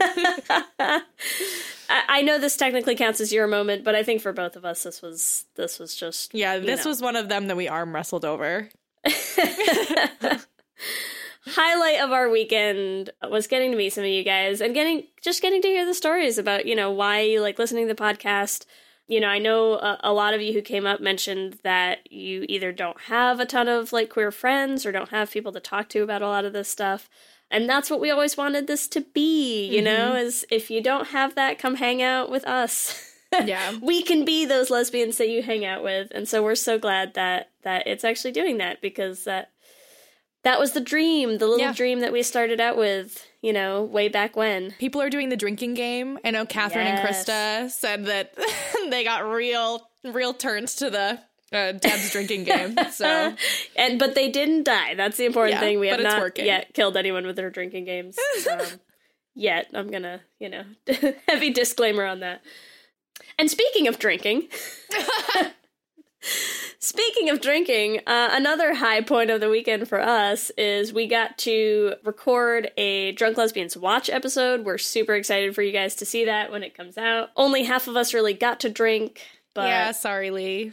I, 0.00 1.02
I 1.90 2.22
know 2.22 2.38
this 2.38 2.56
technically 2.56 2.94
counts 2.94 3.20
as 3.20 3.32
your 3.32 3.46
moment, 3.46 3.82
but 3.84 3.94
I 3.94 4.02
think 4.02 4.20
for 4.22 4.32
both 4.32 4.54
of 4.56 4.64
us, 4.64 4.82
this 4.84 5.02
was 5.02 5.46
this 5.56 5.78
was 5.78 5.94
just 5.96 6.32
Yeah, 6.34 6.58
this 6.58 6.84
know. 6.84 6.90
was 6.90 7.02
one 7.02 7.16
of 7.16 7.28
them 7.28 7.46
that 7.48 7.56
we 7.56 7.66
arm 7.68 7.94
wrestled 7.94 8.24
over. 8.24 8.68
highlight 11.46 12.00
of 12.00 12.12
our 12.12 12.28
weekend 12.28 13.10
was 13.30 13.46
getting 13.46 13.70
to 13.70 13.76
meet 13.76 13.92
some 13.92 14.04
of 14.04 14.10
you 14.10 14.22
guys 14.22 14.60
and 14.60 14.74
getting 14.74 15.04
just 15.22 15.40
getting 15.40 15.62
to 15.62 15.68
hear 15.68 15.86
the 15.86 15.94
stories 15.94 16.36
about 16.38 16.66
you 16.66 16.76
know 16.76 16.90
why 16.90 17.20
you 17.20 17.40
like 17.40 17.58
listening 17.58 17.88
to 17.88 17.94
the 17.94 18.00
podcast 18.00 18.66
you 19.08 19.20
know 19.20 19.28
i 19.28 19.38
know 19.38 19.74
a, 19.74 19.98
a 20.04 20.12
lot 20.12 20.34
of 20.34 20.40
you 20.40 20.52
who 20.52 20.62
came 20.62 20.86
up 20.86 21.00
mentioned 21.00 21.58
that 21.64 22.10
you 22.12 22.44
either 22.48 22.70
don't 22.72 23.00
have 23.02 23.40
a 23.40 23.46
ton 23.46 23.68
of 23.68 23.92
like 23.92 24.10
queer 24.10 24.30
friends 24.30 24.86
or 24.86 24.92
don't 24.92 25.10
have 25.10 25.30
people 25.30 25.52
to 25.52 25.60
talk 25.60 25.88
to 25.88 26.02
about 26.02 26.22
a 26.22 26.28
lot 26.28 26.44
of 26.44 26.52
this 26.52 26.68
stuff. 26.68 27.08
And 27.50 27.68
that's 27.68 27.88
what 27.90 28.00
we 28.00 28.10
always 28.10 28.36
wanted 28.36 28.66
this 28.66 28.86
to 28.88 29.00
be 29.00 29.66
you 29.66 29.82
know 29.82 30.10
mm-hmm. 30.10 30.26
is 30.26 30.46
if 30.50 30.70
you 30.70 30.82
don't 30.82 31.08
have 31.08 31.34
that 31.34 31.58
come 31.58 31.76
hang 31.76 32.02
out 32.02 32.30
with 32.30 32.46
us. 32.46 33.04
Yeah. 33.44 33.76
we 33.82 34.00
can 34.00 34.24
be 34.24 34.46
those 34.46 34.70
lesbians 34.70 35.18
that 35.18 35.28
you 35.28 35.42
hang 35.42 35.62
out 35.62 35.84
with. 35.84 36.10
And 36.12 36.26
so 36.26 36.42
we're 36.42 36.54
so 36.54 36.78
glad 36.78 37.12
that 37.12 37.50
that 37.62 37.86
it's 37.86 38.02
actually 38.02 38.32
doing 38.32 38.56
that 38.56 38.80
because 38.80 39.24
that 39.24 39.50
that 40.44 40.58
was 40.60 40.72
the 40.72 40.80
dream 40.80 41.38
the 41.38 41.46
little 41.46 41.66
Yeah. 41.66 41.72
dream 41.72 42.00
that 42.00 42.12
we 42.12 42.22
started 42.22 42.60
out 42.60 42.76
with 42.76 43.26
you 43.42 43.52
know 43.52 43.82
way 43.82 44.08
back 44.08 44.36
when 44.36 44.72
People 44.78 45.00
are 45.02 45.10
doing 45.10 45.28
the 45.28 45.36
drinking 45.36 45.74
game. 45.74 46.18
I 46.24 46.30
know 46.30 46.46
Catherine 46.46 46.86
and 46.86 46.98
Krista 47.06 47.70
said 47.70 48.06
that 48.06 48.34
they 48.90 49.04
got 49.04 49.28
real, 49.28 49.88
real 50.04 50.32
turns 50.34 50.74
to 50.76 50.90
the 50.90 51.18
uh, 51.52 51.72
Deb's 51.72 52.10
drinking 52.10 52.44
game. 52.44 52.76
So 52.92 53.34
and 53.76 53.98
but 53.98 54.14
they 54.14 54.30
didn't 54.30 54.64
die 54.64 54.94
that's 54.94 55.16
the 55.16 55.24
important 55.26 55.54
Yeah, 55.54 55.60
thing 55.60 55.78
we 55.80 55.88
have 55.88 56.00
not 56.00 56.20
working. 56.20 56.44
yet 56.46 56.72
killed 56.74 56.96
anyone 56.96 57.24
with 57.26 57.36
their 57.36 57.50
drinking 57.50 57.84
games 57.86 58.18
um, 58.52 58.66
yet 59.34 59.68
i'm 59.72 59.88
gonna 59.90 60.20
you 60.40 60.48
know 60.48 60.64
heavy 61.28 61.50
disclaimer 61.50 62.04
on 62.04 62.20
that 62.20 62.42
and 63.38 63.50
speaking 63.50 63.86
of 63.88 63.98
drinking 63.98 64.48
Speaking 66.80 67.28
of 67.28 67.40
drinking, 67.40 68.00
uh, 68.06 68.28
another 68.30 68.74
high 68.74 69.00
point 69.00 69.30
of 69.30 69.40
the 69.40 69.50
weekend 69.50 69.88
for 69.88 70.00
us 70.00 70.50
is 70.50 70.92
we 70.92 71.08
got 71.08 71.36
to 71.38 71.94
record 72.04 72.70
a 72.76 73.10
Drunk 73.12 73.36
Lesbians 73.36 73.76
Watch 73.76 74.08
episode. 74.08 74.64
We're 74.64 74.78
super 74.78 75.14
excited 75.14 75.56
for 75.56 75.62
you 75.62 75.72
guys 75.72 75.96
to 75.96 76.04
see 76.04 76.24
that 76.26 76.52
when 76.52 76.62
it 76.62 76.76
comes 76.76 76.96
out. 76.96 77.30
Only 77.36 77.64
half 77.64 77.88
of 77.88 77.96
us 77.96 78.14
really 78.14 78.32
got 78.32 78.60
to 78.60 78.70
drink, 78.70 79.22
but 79.54 79.66
yeah, 79.66 79.90
sorry, 79.90 80.30
Leigh. 80.30 80.72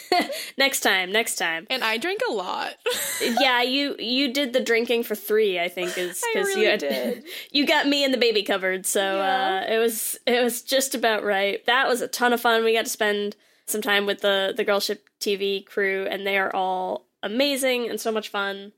next 0.56 0.80
time, 0.80 1.12
next 1.12 1.34
time. 1.34 1.66
And 1.68 1.84
I 1.84 1.98
drink 1.98 2.22
a 2.30 2.32
lot. 2.32 2.72
yeah, 3.20 3.60
you 3.60 3.94
you 3.98 4.32
did 4.32 4.54
the 4.54 4.60
drinking 4.60 5.02
for 5.02 5.14
three. 5.14 5.60
I 5.60 5.68
think 5.68 5.98
is 5.98 6.24
because 6.32 6.48
really 6.48 6.62
you 6.62 6.68
had, 6.68 6.80
did. 6.80 7.24
you 7.52 7.66
got 7.66 7.86
me 7.86 8.04
and 8.04 8.14
the 8.14 8.18
baby 8.18 8.42
covered. 8.42 8.86
So 8.86 9.20
uh, 9.20 9.66
it 9.68 9.76
was 9.76 10.18
it 10.26 10.42
was 10.42 10.62
just 10.62 10.94
about 10.94 11.24
right. 11.24 11.62
That 11.66 11.88
was 11.88 12.00
a 12.00 12.08
ton 12.08 12.32
of 12.32 12.40
fun. 12.40 12.64
We 12.64 12.72
got 12.72 12.86
to 12.86 12.90
spend 12.90 13.36
some 13.66 13.82
time 13.82 14.06
with 14.06 14.20
the 14.20 14.52
the 14.56 14.64
Girlship 14.64 15.08
TV 15.20 15.64
crew, 15.64 16.06
and 16.10 16.26
they 16.26 16.38
are 16.38 16.54
all 16.54 17.06
amazing 17.22 17.88
and 17.88 18.00
so 18.00 18.12
much 18.12 18.28
fun. 18.28 18.72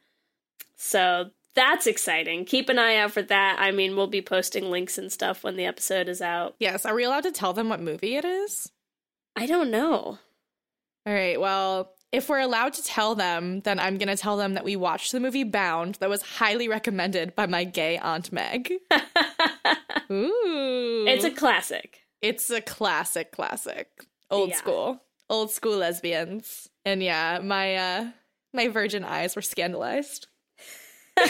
So 0.76 1.31
that's 1.55 1.87
exciting. 1.87 2.45
Keep 2.45 2.69
an 2.69 2.79
eye 2.79 2.97
out 2.97 3.12
for 3.12 3.23
that. 3.23 3.57
I 3.59 3.71
mean, 3.71 3.97
we'll 3.97 4.07
be 4.07 4.23
posting 4.23 4.71
links 4.71 4.99
and 4.99 5.11
stuff 5.11 5.45
when 5.45 5.57
the 5.57 5.67
episode 5.67 6.09
is 6.09 6.21
out. 6.21 6.57
yes, 6.59 6.85
are 6.85 6.95
we 6.95 7.05
allowed 7.05 7.23
to 7.25 7.33
tell 7.33 7.53
them 7.53 7.69
what 7.69 7.81
movie 7.81 8.17
it 8.17 8.25
is? 8.25 8.71
I 9.37 9.47
don't 9.47 9.71
know. 9.71 10.19
All 11.07 11.12
right, 11.12 11.41
well, 11.41 11.93
if 12.12 12.29
we're 12.29 12.41
allowed 12.41 12.73
to 12.75 12.83
tell 12.83 13.14
them, 13.14 13.61
then 13.61 13.79
I'm 13.79 13.99
going 13.99 14.09
to 14.09 14.17
tell 14.17 14.37
them 14.37 14.55
that 14.55 14.64
we 14.64 14.76
watched 14.76 15.12
the 15.12 15.21
movie 15.21 15.45
Bound 15.45 15.97
that 15.97 16.09
was 16.09 16.23
highly 16.23 16.69
recommended 16.69 17.35
by 17.35 17.47
my 17.47 17.64
gay 17.64 17.99
Aunt 17.99 18.33
Meg. 18.33 18.73
Ooh. 20.11 21.05
It's 21.07 21.25
a 21.25 21.31
classic. 21.31 22.05
It's 22.23 22.49
a 22.50 22.61
classic, 22.61 23.33
classic. 23.33 23.88
Old 24.31 24.50
Yeah. 24.50 24.57
school. 24.57 25.00
Old 25.31 25.50
school 25.50 25.76
lesbians. 25.78 26.69
And 26.85 27.02
yeah, 27.02 27.40
my 27.43 27.76
uh 27.76 28.11
my 28.52 28.69
virgin 28.69 29.04
eyes 29.04 29.35
were 29.37 29.43
scandalized. 29.43 30.26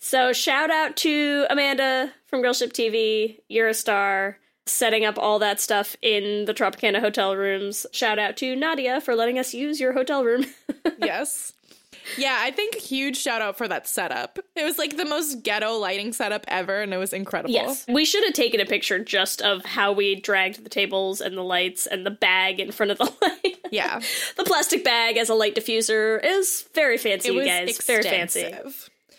So 0.00 0.32
shout 0.32 0.70
out 0.70 0.96
to 0.98 1.44
Amanda 1.50 2.12
from 2.26 2.40
Girlship 2.40 2.72
TV. 2.72 3.40
You're 3.48 3.68
a 3.68 3.74
star. 3.74 4.38
Setting 4.66 5.04
up 5.04 5.18
all 5.18 5.38
that 5.40 5.60
stuff 5.60 5.96
in 6.02 6.44
the 6.44 6.54
Tropicana 6.54 7.00
hotel 7.00 7.34
rooms. 7.36 7.84
Shout 7.92 8.18
out 8.18 8.36
to 8.38 8.54
Nadia 8.54 9.00
for 9.00 9.14
letting 9.14 9.38
us 9.38 9.54
use 9.54 9.80
your 9.80 9.92
hotel 9.94 10.24
room. 10.24 10.46
yes. 10.98 11.52
Yeah, 12.16 12.38
I 12.40 12.50
think 12.50 12.74
huge 12.76 13.16
shout 13.16 13.42
out 13.42 13.58
for 13.58 13.68
that 13.68 13.86
setup. 13.86 14.38
It 14.56 14.64
was 14.64 14.78
like 14.78 14.96
the 14.96 15.04
most 15.04 15.42
ghetto 15.42 15.74
lighting 15.78 16.12
setup 16.12 16.44
ever 16.48 16.80
and 16.80 16.92
it 16.94 16.96
was 16.96 17.12
incredible. 17.12 17.52
yes. 17.52 17.84
We 17.88 18.04
should 18.04 18.24
have 18.24 18.34
taken 18.34 18.60
a 18.60 18.66
picture 18.66 18.98
just 18.98 19.42
of 19.42 19.64
how 19.64 19.92
we 19.92 20.14
dragged 20.20 20.64
the 20.64 20.70
tables 20.70 21.20
and 21.20 21.36
the 21.36 21.42
lights 21.42 21.86
and 21.86 22.06
the 22.06 22.10
bag 22.10 22.60
in 22.60 22.72
front 22.72 22.92
of 22.92 22.98
the 22.98 23.04
light. 23.22 23.58
Yeah. 23.70 24.00
the 24.36 24.44
plastic 24.44 24.84
bag 24.84 25.16
as 25.16 25.28
a 25.28 25.34
light 25.34 25.54
diffuser 25.54 26.24
is 26.24 26.66
very 26.74 26.96
fancy, 26.98 27.28
It 27.28 27.34
you 27.34 27.44
guys. 27.44 27.84
Very 27.84 28.02
fancy. 28.02 28.54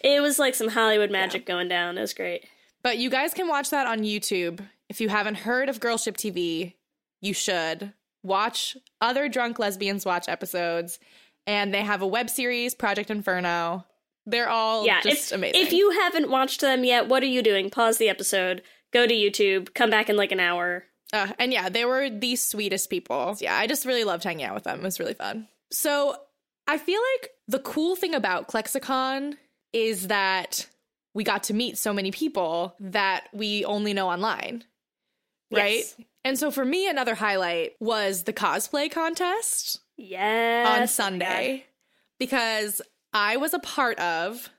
It 0.02 0.22
was 0.22 0.40
like 0.40 0.56
some 0.56 0.70
Hollywood 0.70 1.12
magic 1.12 1.46
going 1.46 1.68
down. 1.68 1.98
It 1.98 2.02
was 2.02 2.14
great. 2.14 2.46
But 2.82 2.98
you 2.98 3.10
guys 3.10 3.34
can 3.34 3.48
watch 3.48 3.70
that 3.72 3.86
on 3.88 4.00
YouTube. 4.00 4.62
If 4.88 5.02
you 5.02 5.10
haven't 5.10 5.36
heard 5.36 5.70
of 5.70 5.80
Girlship 5.80 6.16
TV, 6.18 6.74
you 7.22 7.34
should 7.34 7.94
watch 8.24 8.78
other 9.02 9.28
drunk 9.30 9.60
lesbians 9.60 10.06
watch 10.06 10.28
episodes. 10.30 11.00
And 11.50 11.74
they 11.74 11.82
have 11.82 12.04
a 12.04 12.08
web 12.08 12.30
series, 12.30 12.76
Project 12.76 13.10
Inferno. 13.10 13.84
They're 14.28 14.50
all 14.50 14.86
yeah, 14.86 15.02
just 15.02 15.32
if, 15.32 15.36
amazing. 15.36 15.60
If 15.60 15.74
you 15.74 15.90
haven't 15.90 16.30
watched 16.30 16.62
them 16.62 16.84
yet, 16.84 17.08
what 17.08 17.24
are 17.24 17.26
you 17.26 17.42
doing? 17.42 17.72
Pause 17.72 17.98
the 17.98 18.08
episode, 18.08 18.62
go 18.94 19.08
to 19.08 19.14
YouTube, 19.16 19.74
come 19.74 19.90
back 19.90 20.12
in 20.12 20.16
like 20.16 20.32
an 20.32 20.40
hour. 20.40 20.84
Uh, 21.12 21.30
and 21.40 21.52
yeah, 21.52 21.68
they 21.68 21.86
were 21.86 22.08
the 22.08 22.36
sweetest 22.36 22.92
people. 22.92 23.36
Yeah, 23.40 23.58
I 23.58 23.66
just 23.66 23.88
really 23.88 24.04
loved 24.04 24.26
hanging 24.26 24.46
out 24.46 24.54
with 24.54 24.66
them. 24.66 24.82
It 24.82 24.84
was 24.84 25.00
really 25.00 25.16
fun. 25.16 25.48
So 25.72 26.18
I 26.68 26.78
feel 26.78 27.02
like 27.18 27.32
the 27.48 27.58
cool 27.58 27.96
thing 27.96 28.14
about 28.14 28.48
Clexacon 28.48 29.34
is 29.74 30.06
that 30.06 30.68
we 31.16 31.24
got 31.24 31.42
to 31.46 31.56
meet 31.56 31.80
so 31.80 31.94
many 31.94 32.12
people 32.12 32.76
that 32.80 33.28
we 33.34 33.66
only 33.66 33.94
know 33.94 34.08
online. 34.08 34.66
Right? 35.52 35.78
Yes. 35.78 35.96
And 36.24 36.38
so 36.38 36.52
for 36.52 36.64
me, 36.64 36.88
another 36.88 37.16
highlight 37.16 37.72
was 37.80 38.26
the 38.26 38.34
cosplay 38.34 38.92
contest 38.92 39.80
Yes. 40.00 40.80
on 40.82 40.88
Sunday 40.88 41.66
because 42.20 42.82
I 43.14 43.38
was 43.38 43.54
a 43.54 43.60
part 43.60 44.00
of 44.00 44.50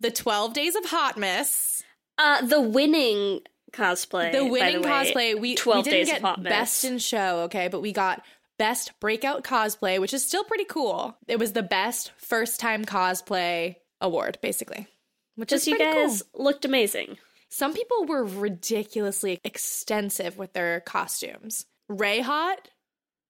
the 0.00 0.10
12 0.10 0.52
Days 0.54 0.74
of 0.76 0.84
Haughtmas. 0.84 1.82
Uh, 2.18 2.44
the 2.46 2.60
winning 2.60 3.40
cosplay. 3.72 4.32
the 4.32 4.44
winning 4.44 4.80
way. 4.82 4.88
cosplay 4.88 5.34
we, 5.34 5.40
we 5.40 5.54
12 5.54 5.84
didn't 5.84 5.98
Days 5.98 6.06
get 6.06 6.24
of 6.24 6.36
Haughtmas. 6.38 6.44
best 6.44 6.84
in 6.84 6.98
show 6.98 7.40
okay 7.40 7.68
but 7.68 7.80
we 7.80 7.92
got 7.92 8.24
best 8.58 8.98
breakout 9.00 9.44
cosplay 9.44 10.00
which 10.00 10.14
is 10.14 10.24
still 10.26 10.44
pretty 10.44 10.64
cool 10.64 11.14
it 11.28 11.38
was 11.38 11.52
the 11.52 11.62
best 11.62 12.10
first 12.16 12.58
time 12.58 12.86
cosplay 12.86 13.76
award 14.00 14.38
basically 14.40 14.86
which 15.34 15.52
is 15.52 15.66
Just 15.66 15.66
you 15.66 15.78
guys 15.78 16.22
cool. 16.32 16.44
looked 16.44 16.64
amazing. 16.64 17.18
some 17.50 17.74
people 17.74 18.06
were 18.06 18.24
ridiculously 18.24 19.40
extensive 19.44 20.38
with 20.38 20.54
their 20.54 20.80
costumes 20.80 21.66
Rey 21.88 22.20
Haught 22.20 22.68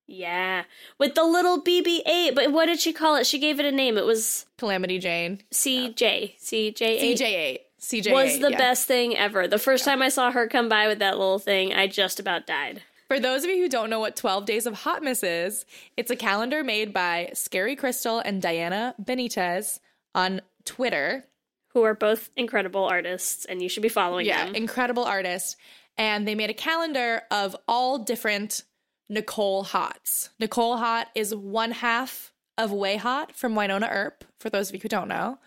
Yeah. 0.06 0.64
With 0.98 1.14
the 1.14 1.24
little 1.24 1.60
BB 1.60 2.00
8. 2.06 2.34
But 2.34 2.52
what 2.52 2.66
did 2.66 2.80
she 2.80 2.92
call 2.92 3.16
it? 3.16 3.26
She 3.26 3.38
gave 3.38 3.58
it 3.58 3.66
a 3.66 3.72
name. 3.72 3.98
It 3.98 4.04
was 4.06 4.46
calamity 4.56 4.98
jane 4.98 5.42
CJ. 5.52 6.38
CJ8. 6.40 7.18
cj8 7.18 7.58
cj8 7.80 8.12
was 8.12 8.38
the 8.38 8.50
yeah. 8.50 8.58
best 8.58 8.86
thing 8.86 9.16
ever. 9.16 9.46
The 9.46 9.58
first 9.58 9.84
time 9.84 10.02
I 10.02 10.08
saw 10.08 10.30
her 10.30 10.48
come 10.48 10.68
by 10.68 10.88
with 10.88 10.98
that 11.00 11.18
little 11.18 11.38
thing, 11.38 11.72
I 11.72 11.86
just 11.86 12.18
about 12.18 12.46
died. 12.46 12.82
For 13.08 13.20
those 13.20 13.44
of 13.44 13.50
you 13.50 13.58
who 13.62 13.68
don't 13.68 13.90
know 13.90 14.00
what 14.00 14.16
12 14.16 14.46
Days 14.46 14.66
of 14.66 14.80
Haughtmas 14.80 15.20
is, 15.22 15.64
it's 15.96 16.10
a 16.10 16.16
calendar 16.16 16.64
made 16.64 16.92
by 16.92 17.30
Scary 17.34 17.76
Crystal 17.76 18.18
and 18.18 18.42
Diana 18.42 18.94
Benitez 19.00 19.78
on 20.14 20.40
Twitter. 20.64 21.24
Who 21.68 21.82
are 21.82 21.94
both 21.94 22.30
incredible 22.36 22.84
artists, 22.84 23.44
and 23.44 23.62
you 23.62 23.68
should 23.68 23.82
be 23.82 23.90
following 23.90 24.26
Yeah, 24.26 24.46
them. 24.46 24.54
incredible 24.54 25.04
artists. 25.04 25.56
And 25.98 26.26
they 26.26 26.34
made 26.34 26.50
a 26.50 26.54
calendar 26.54 27.22
of 27.30 27.54
all 27.68 27.98
different 27.98 28.64
Nicole 29.08 29.64
Haught. 29.64 30.30
Nicole 30.38 30.76
Haught 30.78 31.08
is 31.14 31.34
one 31.34 31.72
half 31.72 32.32
of 32.58 32.72
Way 32.72 32.96
Hot 32.96 33.34
from 33.34 33.54
Wynonna 33.54 33.88
Earp, 33.90 34.24
for 34.40 34.50
those 34.50 34.68
of 34.70 34.74
you 34.74 34.80
who 34.80 34.88
don't 34.88 35.08
know. 35.08 35.38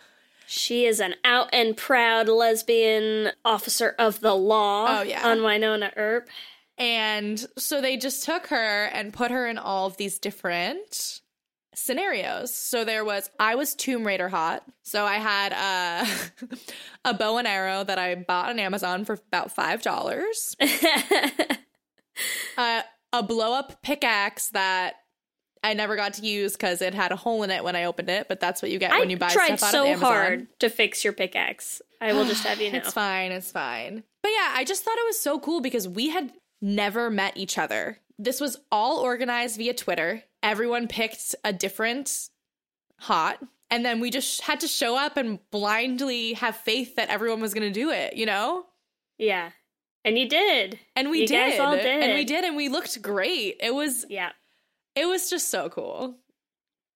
She 0.47 0.85
is 0.85 0.99
an 0.99 1.15
out 1.23 1.49
and 1.53 1.75
proud 1.77 2.27
lesbian 2.27 3.31
officer 3.45 3.95
of 3.99 4.19
the 4.21 4.33
law 4.35 4.99
Oh, 4.99 5.01
yeah. 5.03 5.27
on 5.27 5.39
Wynonna 5.39 5.91
Earp. 5.95 6.27
And 6.77 7.45
so 7.57 7.81
they 7.81 7.97
just 7.97 8.23
took 8.23 8.47
her 8.47 8.85
and 8.85 9.13
put 9.13 9.31
her 9.31 9.47
in 9.47 9.57
all 9.57 9.85
of 9.87 9.97
these 9.97 10.17
different 10.17 11.21
scenarios. 11.75 12.55
So 12.55 12.83
there 12.85 13.03
was 13.05 13.29
I 13.39 13.55
was 13.55 13.75
Tomb 13.75 14.05
Raider 14.07 14.29
Haught. 14.29 14.63
So 14.83 15.05
I 15.05 15.15
had 15.15 15.51
a 15.53 16.07
a 17.05 17.13
bow 17.13 17.37
and 17.37 17.47
arrow 17.47 17.83
that 17.83 17.99
I 17.99 18.15
bought 18.15 18.49
on 18.49 18.59
Amazon 18.59 19.03
for 19.05 19.13
about 19.27 19.53
five 19.53 19.81
dollars. 19.81 20.55
uh, 22.57 22.81
a 23.13 23.23
blow 23.23 23.53
up 23.53 23.81
pickaxe 23.81 24.49
that 24.49 24.95
I 25.63 25.73
never 25.73 25.95
got 25.95 26.13
to 26.15 26.21
use 26.25 26.53
because 26.53 26.81
it 26.81 26.93
had 26.93 27.11
a 27.11 27.15
hole 27.15 27.43
in 27.43 27.49
it 27.49 27.63
when 27.63 27.75
I 27.75 27.83
opened 27.85 28.09
it, 28.09 28.27
but 28.27 28.39
that's 28.39 28.61
what 28.61 28.71
you 28.71 28.79
get 28.79 28.91
I 28.91 28.99
when 28.99 29.09
you 29.09 29.17
buy 29.17 29.29
stuff 29.29 29.63
out 29.63 29.71
so 29.71 29.83
of 29.83 29.87
Amazon. 29.89 30.07
hard 30.11 30.59
to 30.59 30.69
fix 30.69 31.03
your 31.03 31.13
pickaxe. 31.13 31.81
I 31.99 32.13
will 32.13 32.25
just 32.25 32.45
have 32.45 32.61
you 32.61 32.71
know. 32.71 32.77
It's 32.77 32.93
fine, 32.93 33.31
it's 33.31 33.51
fine. 33.51 34.03
But 34.21 34.29
yeah, 34.29 34.53
I 34.55 34.63
just 34.63 34.83
thought 34.83 34.97
it 34.97 35.05
was 35.05 35.19
so 35.19 35.39
cool 35.39 35.61
because 35.61 35.87
we 35.87 36.09
had 36.09 36.31
never 36.61 37.09
met 37.09 37.35
each 37.35 37.57
other. 37.57 37.99
This 38.17 38.39
was 38.39 38.57
all 38.71 38.99
organized 38.99 39.57
via 39.57 39.73
Twitter. 39.73 40.23
Everyone 40.43 40.87
picked 40.87 41.35
a 41.43 41.51
different 41.53 42.29
Haught, 43.01 43.41
and 43.69 43.85
then 43.85 44.01
we 44.01 44.09
just 44.11 44.41
had 44.41 44.59
to 44.61 44.67
show 44.67 44.97
up 44.97 45.15
and 45.15 45.39
blindly 45.51 46.33
have 46.33 46.55
faith 46.55 46.95
that 46.95 47.09
everyone 47.09 47.39
was 47.39 47.53
going 47.53 47.71
to 47.71 47.79
do 47.79 47.91
it, 47.91 48.15
you 48.15 48.25
know? 48.25 48.65
Yeah. 49.17 49.51
And 50.05 50.17
you 50.17 50.27
did. 50.29 50.79
And 50.95 51.09
we 51.09 51.21
You 51.21 51.27
did. 51.27 51.51
guys 51.51 51.59
all 51.59 51.73
And 51.73 52.13
we 52.13 52.23
did. 52.23 52.27
did 52.27 52.43
and 52.45 52.55
we 52.55 52.69
looked 52.69 53.01
great. 53.01 53.57
It 53.59 53.73
was 53.73 54.05
Yeah. 54.09 54.31
it 54.95 55.05
was 55.05 55.29
just 55.29 55.49
so 55.49 55.69
cool. 55.69 56.15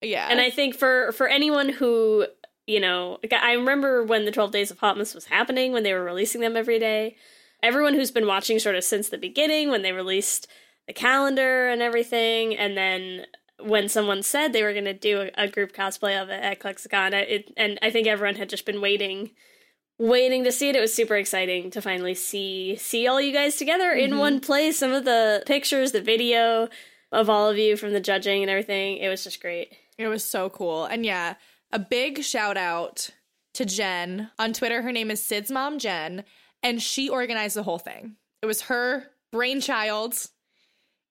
Yeah. 0.00 0.28
And 0.30 0.40
I 0.40 0.50
think 0.50 0.74
for 0.74 1.12
for 1.12 1.26
anyone 1.28 1.68
who, 1.68 2.26
you 2.66 2.80
know, 2.80 3.18
I 3.32 3.52
remember 3.52 4.02
when 4.04 4.24
the 4.24 4.32
12 4.32 4.50
Days 4.52 4.70
of 4.70 4.78
Haughtmas 4.80 5.14
was 5.14 5.26
happening 5.26 5.72
when 5.72 5.82
they 5.82 5.92
were 5.94 6.04
releasing 6.04 6.40
them 6.40 6.56
every 6.56 6.78
day. 6.78 7.16
Everyone 7.62 7.94
who's 7.94 8.10
been 8.10 8.26
watching 8.26 8.58
sort 8.58 8.76
of 8.76 8.84
since 8.84 9.08
the 9.08 9.18
beginning 9.18 9.70
when 9.70 9.82
they 9.82 9.92
released 9.92 10.46
the 10.86 10.92
calendar 10.92 11.68
and 11.68 11.80
everything 11.80 12.54
and 12.56 12.76
then 12.76 13.24
when 13.60 13.88
someone 13.88 14.22
said 14.22 14.52
they 14.52 14.62
were 14.62 14.72
going 14.72 14.84
to 14.84 14.92
do 14.92 15.30
a, 15.38 15.44
a 15.44 15.48
group 15.48 15.72
cosplay 15.72 16.20
of 16.20 16.28
it 16.28 16.42
at 16.42 16.58
Clexacon, 16.60 17.12
it, 17.14 17.52
and 17.56 17.78
I 17.80 17.90
think 17.90 18.06
everyone 18.06 18.34
had 18.34 18.50
just 18.50 18.66
been 18.66 18.80
waiting 18.82 19.30
waiting 19.98 20.44
to 20.44 20.52
see 20.52 20.68
it. 20.68 20.76
It 20.76 20.80
was 20.80 20.92
super 20.92 21.16
exciting 21.16 21.70
to 21.70 21.82
finally 21.82 22.14
see 22.14 22.76
see 22.76 23.06
all 23.06 23.20
you 23.20 23.32
guys 23.32 23.56
together 23.56 23.92
in 23.92 24.10
mm-hmm. 24.10 24.18
one 24.18 24.40
place. 24.40 24.78
Some 24.78 24.92
of 24.92 25.04
the 25.04 25.42
pictures, 25.46 25.92
the 25.92 26.00
video 26.00 26.68
of 27.12 27.30
all 27.30 27.48
of 27.48 27.58
you 27.58 27.76
from 27.76 27.92
the 27.92 28.00
judging 28.00 28.42
and 28.42 28.50
everything. 28.50 28.98
It 28.98 29.08
was 29.08 29.24
just 29.24 29.40
great. 29.40 29.74
It 29.98 30.08
was 30.08 30.24
so 30.24 30.50
cool. 30.50 30.84
And 30.84 31.06
yeah, 31.06 31.34
a 31.72 31.78
big 31.78 32.22
shout 32.22 32.56
out 32.56 33.10
to 33.54 33.64
Jen. 33.64 34.30
On 34.38 34.52
Twitter, 34.52 34.82
her 34.82 34.92
name 34.92 35.10
is 35.10 35.22
Sid's 35.22 35.50
mom, 35.50 35.78
Jen, 35.78 36.24
and 36.62 36.82
she 36.82 37.08
organized 37.08 37.56
the 37.56 37.62
whole 37.62 37.78
thing. 37.78 38.16
It 38.42 38.46
was 38.46 38.62
her 38.62 39.04
brainchild. 39.32 40.14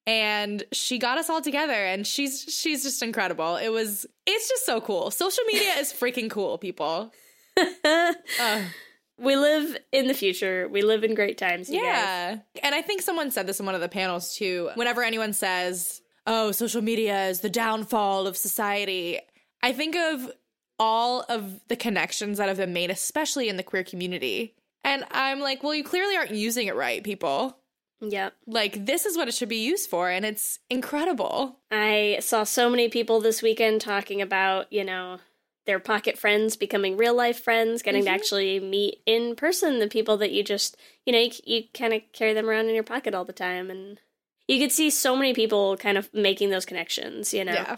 And 0.05 0.65
she 0.73 0.99
got 0.99 1.17
us 1.17 1.29
all 1.29 1.41
together 1.41 1.71
and 1.71 2.05
she's 2.05 2.41
she's 2.41 2.83
just 2.83 3.01
incredible. 3.01 3.55
It 3.55 3.69
was 3.69 4.05
it's 4.25 4.49
just 4.49 4.65
so 4.65 4.81
cool. 4.81 5.09
Social 5.11 5.45
media 5.45 5.75
is 5.75 5.93
freaking 5.93 6.29
cool, 6.29 6.57
people. 6.57 7.13
Ugh. 7.57 8.63
We 9.17 9.36
live 9.36 9.77
in 9.91 10.07
the 10.07 10.13
future. 10.13 10.67
We 10.67 10.81
live 10.81 11.03
in 11.03 11.13
great 11.13 11.38
times, 11.38 11.69
you 11.69 11.79
guys. 11.79 11.86
Yeah. 11.86 12.38
And 12.63 12.74
I 12.74 12.81
think 12.81 13.01
someone 13.01 13.29
said 13.29 13.45
this 13.45 13.60
in 13.60 13.65
one 13.65 13.75
of 13.75 13.81
the 13.81 13.88
panels 13.88 14.36
too. 14.36 14.72
Whenever 14.75 15.03
anyone 15.03 15.33
says, 15.33 16.01
oh, 16.25 16.51
social 16.51 16.81
media 16.81 17.27
is 17.27 17.41
the 17.41 17.50
downfall 17.50 18.25
of 18.25 18.36
society, 18.36 19.19
I 19.62 19.72
think 19.72 19.95
of 19.95 20.31
all 20.79 21.22
of 21.29 21.62
the 21.67 21.75
connections 21.75 22.39
that 22.39 22.48
have 22.48 22.57
been 22.57 22.74
made, 22.74 22.89
especially 22.89 23.50
in 23.50 23.57
the 23.57 23.63
queer 23.63 23.83
community. 23.83 24.55
And 24.83 25.05
I'm 25.12 25.39
like, 25.39 25.63
well, 25.63 25.75
you 25.75 25.83
clearly 25.83 26.17
aren't 26.17 26.31
using 26.31 26.67
it 26.67 26.75
right, 26.75 27.03
people. 27.03 27.57
Yep. 28.01 28.33
Like, 28.48 28.86
this 28.86 29.05
is 29.05 29.15
what 29.15 29.29
it 29.29 29.33
should 29.33 29.48
be 29.48 29.63
used 29.63 29.89
for, 29.89 30.10
and 30.10 30.25
it's 30.25 30.60
incredible. 30.69 31.60
I 31.72 32.17
saw 32.19 32.43
so 32.43 32.69
many 32.69 32.89
people 32.89 33.22
this 33.22 33.41
weekend 33.41 33.79
talking 33.79 34.22
about, 34.22 34.74
you 34.74 34.83
know, 34.83 35.19
their 35.65 35.79
pocket 35.79 36.17
friends 36.17 36.55
becoming 36.55 36.98
real 36.98 37.15
life 37.15 37.41
friends, 37.41 37.82
getting 37.82 38.03
to 38.03 38.10
mm-hmm. 38.10 38.15
actually 38.15 38.60
meet 38.60 39.01
in 39.05 39.36
person 39.36 39.79
the 39.79 39.88
people 39.88 40.17
that 40.17 40.32
you 40.32 40.43
just, 40.43 40.77
you 41.05 41.13
know, 41.13 41.20
you, 41.20 41.32
you 41.46 41.63
kind 41.74 41.93
of 41.93 42.01
carry 42.12 42.34
them 42.34 42.50
around 42.50 42.67
in 42.67 42.75
your 42.75 42.84
pocket 42.84 43.13
all 43.13 43.25
the 43.25 43.34
time. 43.34 43.70
And 43.70 44.00
you 44.48 44.60
could 44.60 44.72
see 44.72 44.89
so 44.89 45.15
many 45.15 45.34
people 45.34 45.77
kind 45.77 45.98
of 45.98 46.13
making 46.13 46.50
those 46.50 46.65
connections, 46.65 47.34
you 47.34 47.46
know, 47.46 47.53
Yeah. 47.53 47.77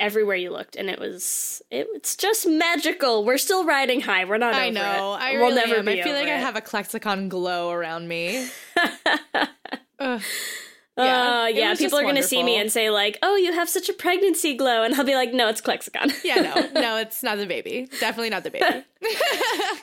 everywhere 0.00 0.36
you 0.36 0.50
looked. 0.50 0.74
And 0.74 0.88
it 0.88 0.98
was, 0.98 1.60
it, 1.70 1.86
it's 1.92 2.16
just 2.16 2.46
magical. 2.46 3.24
We're 3.24 3.38
still 3.38 3.64
riding 3.64 4.00
high. 4.00 4.24
We're 4.24 4.38
not 4.38 4.54
I 4.54 4.68
over 4.68 4.74
know. 4.74 5.14
it. 5.14 5.18
I 5.18 5.32
we'll 5.32 5.48
really 5.48 5.54
never 5.56 5.76
am. 5.76 5.84
be 5.84 6.00
I 6.00 6.04
feel 6.04 6.14
like 6.14 6.24
over 6.24 6.34
I 6.34 6.38
have 6.38 6.56
a 6.56 6.62
Clexacon 6.62 7.28
glow 7.28 7.70
around 7.70 8.08
me. 8.08 8.48
Ugh. 10.98 11.06
Uh, 11.06 11.46
yeah, 11.46 11.74
people 11.74 11.98
are 11.98 12.02
going 12.02 12.16
to 12.16 12.22
see 12.22 12.42
me 12.42 12.58
and 12.58 12.70
say 12.70 12.90
like, 12.90 13.18
"Oh, 13.22 13.36
you 13.36 13.52
have 13.52 13.68
such 13.68 13.88
a 13.88 13.94
pregnancy 13.94 14.54
glow," 14.54 14.82
and 14.82 14.94
I'll 14.94 15.04
be 15.04 15.14
like, 15.14 15.32
"No, 15.32 15.48
it's 15.48 15.60
Clexacon." 15.60 16.12
Yeah, 16.24 16.42
no, 16.74 16.80
no, 16.80 16.96
it's 17.00 17.22
not 17.22 17.38
the 17.38 17.46
baby. 17.46 17.88
Definitely 17.98 18.30
not 18.30 18.44
the 18.44 18.50
baby. 18.50 18.84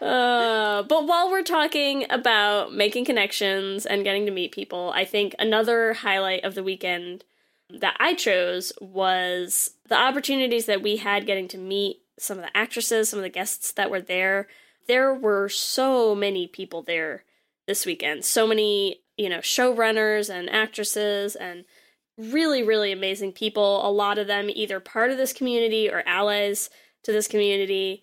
Uh, 0.01 0.81
but 0.83 1.07
while 1.07 1.29
we're 1.29 1.43
talking 1.43 2.05
about 2.09 2.73
making 2.73 3.03
connections 3.03 3.85
and 3.85 4.05
getting 4.05 4.25
to 4.25 4.31
meet 4.31 4.53
people, 4.53 4.93
I 4.95 5.03
think 5.03 5.35
another 5.37 5.93
highlight 5.93 6.45
of 6.45 6.55
the 6.55 6.63
weekend 6.63 7.25
that 7.69 7.97
I 7.99 8.13
chose 8.13 8.71
was 8.79 9.71
the 9.89 9.97
opportunities 9.99 10.67
that 10.67 10.81
we 10.81 10.97
had 10.97 11.25
getting 11.25 11.49
to 11.49 11.57
meet 11.57 11.97
some 12.17 12.37
of 12.37 12.43
the 12.43 12.55
actresses, 12.55 13.09
some 13.09 13.19
of 13.19 13.23
the 13.23 13.29
guests 13.29 13.73
that 13.73 13.91
were 13.91 14.01
there. 14.01 14.47
There 14.87 15.13
were 15.13 15.49
so 15.49 16.15
many 16.15 16.47
people 16.47 16.81
there 16.81 17.25
this 17.67 17.85
weekend. 17.85 18.23
So 18.25 18.47
many, 18.47 19.01
you 19.19 19.27
know, 19.27 19.39
showrunners 19.39 20.33
and 20.33 20.49
actresses 20.49 21.35
and 21.35 21.65
really, 22.17 22.63
really 22.63 22.93
amazing 22.93 23.33
people. 23.33 23.85
A 23.85 23.91
lot 23.91 24.17
of 24.17 24.27
them 24.27 24.49
either 24.49 24.79
part 24.79 25.11
of 25.11 25.17
this 25.17 25.33
community 25.33 25.89
or 25.89 26.03
allies 26.05 26.69
to 27.03 27.11
this 27.11 27.27
community 27.27 28.01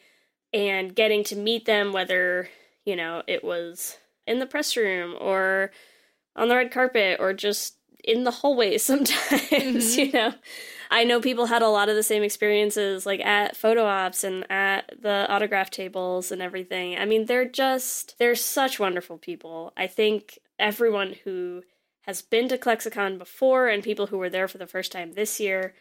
and 0.52 0.94
getting 0.94 1.24
to 1.24 1.34
meet 1.34 1.64
them, 1.64 1.94
whether, 1.94 2.50
you 2.84 2.94
know, 2.94 3.22
it 3.26 3.42
was 3.42 3.96
in 4.26 4.40
the 4.40 4.46
press 4.46 4.76
room 4.76 5.16
or 5.18 5.70
on 6.36 6.48
the 6.48 6.54
red 6.54 6.70
carpet 6.70 7.16
or 7.18 7.32
just 7.32 7.76
in 8.04 8.24
the 8.24 8.30
hallways 8.30 8.82
sometimes, 8.84 9.16
mm-hmm. 9.50 10.00
you 10.00 10.12
know. 10.12 10.34
I 10.90 11.02
know 11.02 11.20
people 11.20 11.46
had 11.46 11.62
a 11.62 11.68
lot 11.68 11.88
of 11.88 11.96
the 11.96 12.02
same 12.02 12.22
experiences 12.22 13.06
like 13.06 13.20
at 13.20 13.56
photo 13.56 13.86
ops 13.86 14.22
and 14.22 14.48
at 14.52 14.92
the 15.00 15.26
autograph 15.30 15.70
tables 15.70 16.30
and 16.30 16.42
everything. 16.42 16.98
I 16.98 17.06
mean, 17.06 17.24
they're 17.24 17.48
just 17.48 18.18
they're 18.18 18.34
such 18.34 18.78
wonderful 18.78 19.16
people. 19.16 19.72
I 19.78 19.86
think 19.86 20.38
everyone 20.58 21.14
who 21.24 21.62
has 22.02 22.22
been 22.22 22.48
to 22.48 22.58
Clexacon 22.58 23.18
before 23.18 23.68
and 23.68 23.82
people 23.82 24.06
who 24.06 24.18
were 24.18 24.30
there 24.30 24.48
for 24.48 24.58
the 24.58 24.66
first 24.66 24.92
time 24.92 25.12
this 25.12 25.40
year, 25.40 25.74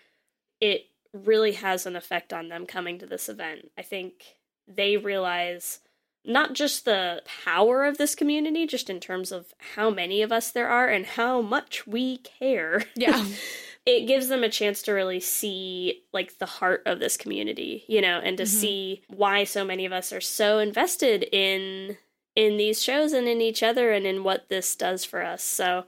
it 0.59 0.87
really 1.13 1.53
has 1.53 1.85
an 1.85 1.95
effect 1.95 2.33
on 2.33 2.49
them 2.49 2.65
coming 2.65 2.99
to 2.99 3.05
this 3.05 3.29
event. 3.29 3.71
I 3.77 3.81
think 3.83 4.37
they 4.67 4.97
realize 4.97 5.79
not 6.25 6.53
just 6.53 6.85
the 6.85 7.21
power 7.45 7.85
of 7.85 7.97
this 7.97 8.15
community, 8.15 8.65
just 8.65 8.89
in 8.89 8.99
terms 8.99 9.31
of 9.31 9.53
how 9.75 9.89
many 9.89 10.21
of 10.21 10.31
us 10.31 10.51
there 10.51 10.67
are 10.67 10.87
and 10.87 11.05
how 11.05 11.41
much 11.41 11.85
we 11.85 12.17
care. 12.17 12.85
Yeah. 12.95 13.23
it 13.85 14.07
gives 14.07 14.27
them 14.27 14.43
a 14.43 14.49
chance 14.49 14.81
to 14.83 14.93
really 14.93 15.19
see 15.19 16.03
like 16.11 16.39
the 16.39 16.47
heart 16.47 16.81
of 16.85 16.99
this 16.99 17.17
community, 17.17 17.83
you 17.87 18.01
know, 18.01 18.19
and 18.19 18.37
to 18.37 18.43
mm-hmm. 18.43 18.59
see 18.59 19.03
why 19.07 19.43
so 19.43 19.63
many 19.63 19.85
of 19.85 19.91
us 19.91 20.11
are 20.11 20.21
so 20.21 20.57
invested 20.57 21.23
in 21.31 21.97
in 22.35 22.57
these 22.57 22.83
shows 22.83 23.13
and 23.13 23.27
in 23.27 23.41
each 23.41 23.63
other 23.63 23.91
and 23.91 24.05
in 24.05 24.23
what 24.23 24.49
this 24.49 24.75
does 24.75 25.05
for 25.05 25.23
us. 25.23 25.43
So 25.43 25.85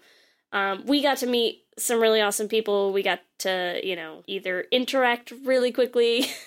um, 0.54 0.84
we 0.86 1.02
got 1.02 1.18
to 1.18 1.28
meet 1.28 1.64
some 1.78 2.00
really 2.00 2.22
awesome 2.22 2.48
people. 2.48 2.94
We 2.94 3.04
got 3.04 3.20
to, 3.40 3.80
you 3.84 3.96
know, 3.96 4.24
either 4.28 4.62
interact 4.72 5.32
really 5.44 5.72
quickly. 5.72 6.28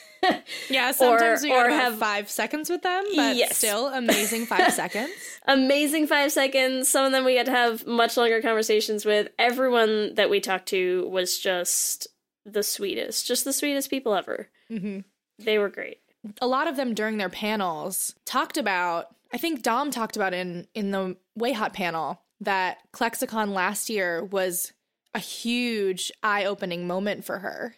Yeah, 0.68 0.92
sometimes 0.92 1.42
Or- 1.42 1.48
we 1.48 1.52
or 1.54 1.70
have- 1.70 1.96
five 1.96 2.28
seconds 2.30 2.68
with 2.68 2.82
them, 2.82 3.04
but 3.16 3.36
Yes. 3.36 3.56
still 3.56 3.86
amazing 3.88 4.44
five 4.44 4.70
seconds. 4.74 5.10
amazing 5.46 6.06
five 6.08 6.30
seconds. 6.30 6.90
Some 6.90 7.06
of 7.06 7.12
them 7.12 7.24
we 7.24 7.36
got 7.36 7.46
to 7.46 7.52
have 7.52 7.86
much 7.86 8.18
longer 8.18 8.42
conversations 8.42 9.06
with. 9.06 9.28
Everyone 9.38 10.14
that 10.16 10.28
we 10.28 10.38
talked 10.40 10.68
to 10.68 11.08
was 11.08 11.38
just 11.38 12.06
the 12.44 12.62
sweetest, 12.62 13.26
just 13.26 13.46
the 13.46 13.52
sweetest 13.54 13.88
people 13.88 14.12
ever. 14.14 14.50
Mhm. 14.70 15.04
They 15.38 15.56
were 15.58 15.70
great. 15.70 16.00
A 16.42 16.46
lot 16.46 16.68
of 16.68 16.76
them 16.76 16.92
during 16.92 17.16
their 17.16 17.30
panels 17.30 18.14
talked 18.26 18.58
about. 18.58 19.06
I 19.32 19.38
think 19.38 19.62
Dom 19.62 19.90
talked 19.90 20.16
about 20.16 20.34
in 20.34 20.66
in 20.74 20.90
the 20.90 21.16
WayHaught 21.38 21.72
panel 21.72 22.20
that 22.40 22.78
Clexacon 22.92 23.52
last 23.52 23.90
year 23.90 24.24
was 24.24 24.72
a 25.14 25.18
huge 25.18 26.10
eye 26.22 26.44
opening 26.44 26.86
moment 26.86 27.24
for 27.24 27.38
her 27.40 27.74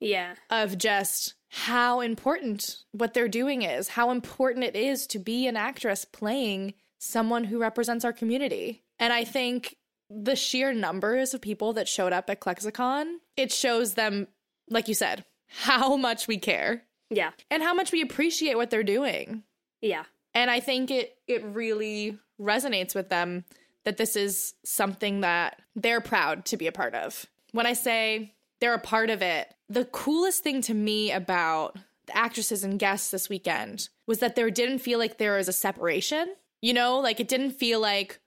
Yeah. 0.00 0.34
of 0.50 0.76
just 0.78 1.34
how 1.48 2.00
important 2.00 2.84
what 2.92 3.14
they're 3.14 3.28
doing 3.28 3.62
is, 3.62 3.88
how 3.88 4.10
important 4.10 4.64
it 4.64 4.76
is 4.76 5.06
to 5.08 5.18
be 5.18 5.46
an 5.46 5.56
actress 5.56 6.04
playing 6.04 6.74
someone 6.98 7.44
who 7.44 7.58
represents 7.58 8.04
our 8.04 8.12
community. 8.12 8.82
And 8.98 9.12
I 9.12 9.24
think 9.24 9.76
the 10.10 10.36
sheer 10.36 10.72
numbers 10.72 11.32
of 11.34 11.40
people 11.40 11.72
that 11.74 11.88
showed 11.88 12.12
up 12.12 12.28
at 12.30 12.40
Clexacon, 12.40 13.16
it 13.36 13.50
shows 13.52 13.94
them, 13.94 14.28
like 14.68 14.88
you 14.88 14.94
said, 14.94 15.24
how 15.48 15.96
much 15.96 16.28
we 16.28 16.38
care 16.38 16.84
Yeah. 17.10 17.30
and 17.50 17.62
how 17.62 17.72
much 17.74 17.90
we 17.92 18.00
appreciate 18.02 18.56
what 18.56 18.70
they're 18.70 18.82
doing. 18.82 19.42
Yeah. 19.80 20.04
And 20.34 20.50
I 20.50 20.60
think 20.60 20.90
it 20.90 21.16
it 21.26 21.44
really 21.44 22.18
resonates 22.40 22.94
with 22.94 23.08
them 23.08 23.44
that 23.84 23.96
this 23.96 24.16
is 24.16 24.54
something 24.64 25.20
that 25.20 25.60
they're 25.76 26.00
proud 26.00 26.44
to 26.46 26.56
be 26.56 26.66
a 26.66 26.72
part 26.72 26.94
of. 26.94 27.26
When 27.52 27.66
I 27.66 27.74
say 27.74 28.34
they're 28.60 28.74
a 28.74 28.78
part 28.78 29.10
of 29.10 29.22
it, 29.22 29.52
the 29.68 29.84
coolest 29.84 30.42
thing 30.42 30.62
to 30.62 30.74
me 30.74 31.12
about 31.12 31.76
the 32.06 32.16
actresses 32.16 32.64
and 32.64 32.78
guests 32.78 33.10
this 33.10 33.28
weekend 33.28 33.88
was 34.06 34.18
that 34.18 34.36
there 34.36 34.50
didn't 34.50 34.78
feel 34.78 34.98
like 34.98 35.18
there 35.18 35.36
was 35.36 35.48
a 35.48 35.52
separation. 35.52 36.34
You 36.60 36.72
know, 36.72 36.98
like 36.98 37.20
it 37.20 37.28
didn't 37.28 37.52
feel 37.52 37.80
like 37.80 38.20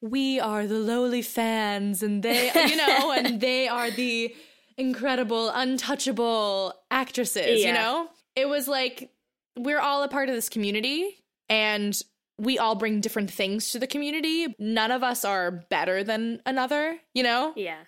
we 0.00 0.40
are 0.40 0.66
the 0.66 0.78
lowly 0.78 1.22
fans 1.22 2.02
and 2.02 2.22
they, 2.22 2.50
you 2.68 2.76
know, 2.76 3.12
and 3.12 3.40
they 3.40 3.68
are 3.68 3.90
the 3.90 4.34
incredible, 4.76 5.50
untouchable 5.50 6.74
actresses, 6.90 7.64
you 7.64 7.72
know? 7.72 8.08
It 8.34 8.48
was 8.48 8.68
like 8.68 9.10
we're 9.56 9.80
all 9.80 10.02
a 10.02 10.08
part 10.08 10.28
of 10.28 10.34
this 10.34 10.48
community 10.48 11.16
and 11.48 12.00
we 12.38 12.58
all 12.58 12.74
bring 12.74 13.00
different 13.00 13.30
things 13.30 13.70
to 13.70 13.78
the 13.78 13.86
community. 13.86 14.54
None 14.58 14.90
of 14.90 15.02
us 15.02 15.24
are 15.24 15.50
better 15.70 16.04
than 16.04 16.42
another, 16.44 16.98
you 17.14 17.22
know? 17.22 17.52
Yeah. 17.56 17.80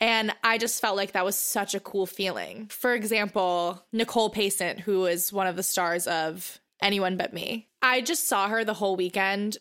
And 0.00 0.32
I 0.42 0.58
just 0.58 0.80
felt 0.80 0.96
like 0.96 1.12
that 1.12 1.24
was 1.24 1.36
such 1.36 1.74
a 1.74 1.80
cool 1.80 2.06
feeling. 2.06 2.66
For 2.68 2.94
example, 2.94 3.84
Nicole 3.92 4.30
Pacent, 4.30 4.80
who 4.80 5.06
is 5.06 5.32
one 5.32 5.46
of 5.46 5.56
the 5.56 5.62
stars 5.62 6.06
of 6.06 6.60
Anyone 6.82 7.16
But 7.16 7.32
Me. 7.32 7.68
I 7.82 8.00
just 8.00 8.26
saw 8.28 8.48
her 8.48 8.64
the 8.64 8.74
whole 8.74 8.96
weekend 8.96 9.58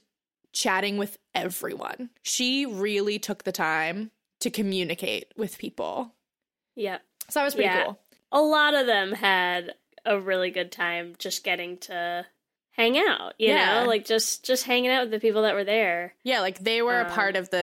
chatting 0.53 0.97
with 0.97 1.17
everyone. 1.35 2.09
She 2.23 2.65
really 2.65 3.19
took 3.19 3.43
the 3.43 3.51
time 3.51 4.11
to 4.39 4.49
communicate 4.49 5.31
with 5.37 5.57
people. 5.57 6.13
Yeah. 6.75 6.99
So 7.29 7.39
that 7.39 7.45
was 7.45 7.55
pretty 7.55 7.67
Yeah. 7.69 7.85
cool. 7.85 7.99
A 8.31 8.41
lot 8.41 8.73
of 8.73 8.85
them 8.87 9.13
had 9.13 9.75
a 10.05 10.19
really 10.19 10.51
good 10.51 10.71
time 10.71 11.15
just 11.17 11.43
getting 11.43 11.77
to 11.77 12.25
hang 12.73 12.97
out, 12.97 13.33
you 13.39 13.49
Yeah. 13.49 13.81
know? 13.81 13.87
Like 13.87 14.05
just 14.05 14.43
just 14.45 14.65
hanging 14.65 14.91
out 14.91 15.03
with 15.03 15.11
the 15.11 15.19
people 15.19 15.41
that 15.43 15.53
were 15.55 15.63
there. 15.63 16.13
Yeah, 16.23 16.41
like 16.41 16.59
they 16.59 16.81
were 16.81 16.99
a 17.01 17.05
Um, 17.05 17.11
part 17.11 17.35
of 17.35 17.49
the 17.49 17.61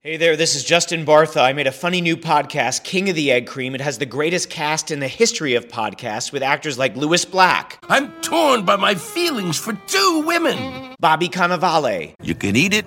Hey 0.00 0.16
there, 0.16 0.36
this 0.36 0.54
is 0.54 0.62
Justin 0.62 1.04
Bartha. 1.04 1.42
I 1.42 1.52
made 1.52 1.66
a 1.66 1.72
funny 1.72 2.00
new 2.00 2.16
podcast, 2.16 2.84
King 2.84 3.08
of 3.10 3.16
the 3.16 3.32
Egg 3.32 3.48
Cream. 3.48 3.74
It 3.74 3.80
has 3.80 3.98
the 3.98 4.06
greatest 4.06 4.48
cast 4.48 4.92
in 4.92 5.00
the 5.00 5.08
history 5.08 5.54
of 5.54 5.66
podcasts 5.66 6.30
with 6.32 6.40
actors 6.42 6.78
like 6.78 6.94
Lewis 6.96 7.24
Black, 7.24 7.78
I'm 7.88 8.12
torn 8.22 8.64
by 8.64 8.76
my 8.76 8.94
feelings 8.94 9.58
for 9.58 9.72
two 9.88 10.22
women. 10.24 10.94
Bobby 11.00 11.28
Cannavale, 11.28 12.14
You 12.22 12.36
can 12.36 12.54
eat 12.54 12.74
it, 12.74 12.86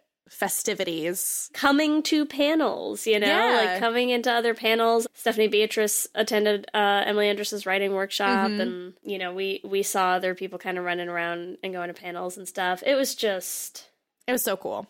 festivities. 0.31 1.49
Coming 1.53 2.01
to 2.03 2.25
panels, 2.25 3.05
you 3.05 3.19
know, 3.19 3.27
Yeah. 3.27 3.57
like 3.71 3.79
coming 3.79 4.09
into 4.09 4.31
other 4.31 4.53
panels. 4.53 5.05
Stephanie 5.13 5.47
Beatriz 5.47 6.07
attended 6.15 6.65
uh, 6.73 7.03
Emily 7.05 7.27
Andras's 7.29 7.65
writing 7.65 7.93
workshop, 7.93 8.49
Mm-hmm. 8.49 8.61
and 8.61 8.93
you 9.03 9.17
know, 9.17 9.33
we 9.33 9.61
we 9.63 9.83
saw 9.83 10.11
other 10.11 10.33
people 10.33 10.57
kind 10.57 10.77
of 10.77 10.83
running 10.85 11.09
around 11.09 11.57
and 11.63 11.73
going 11.73 11.89
to 11.89 11.93
panels 11.93 12.37
and 12.37 12.47
stuff. 12.47 12.81
It 12.85 12.95
was 12.95 13.13
just, 13.15 13.89
It 14.27 14.31
was 14.31 14.43
so 14.43 14.57
cool. 14.57 14.87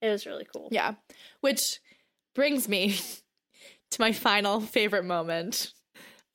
it 0.00 0.08
was 0.10 0.26
really 0.26 0.46
cool. 0.54 0.68
Yeah. 0.70 0.94
Which 1.40 1.80
brings 2.34 2.68
me 2.68 2.96
to 3.90 4.00
my 4.00 4.12
final 4.12 4.60
favorite 4.60 5.04
moment 5.04 5.72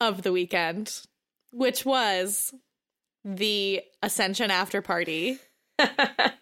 of 0.01 0.21
the 0.21 0.31
weekend, 0.31 1.01
which 1.51 1.85
was 1.85 2.53
the 3.23 3.81
Ascension 4.01 4.51
after 4.51 4.81
party. 4.81 5.39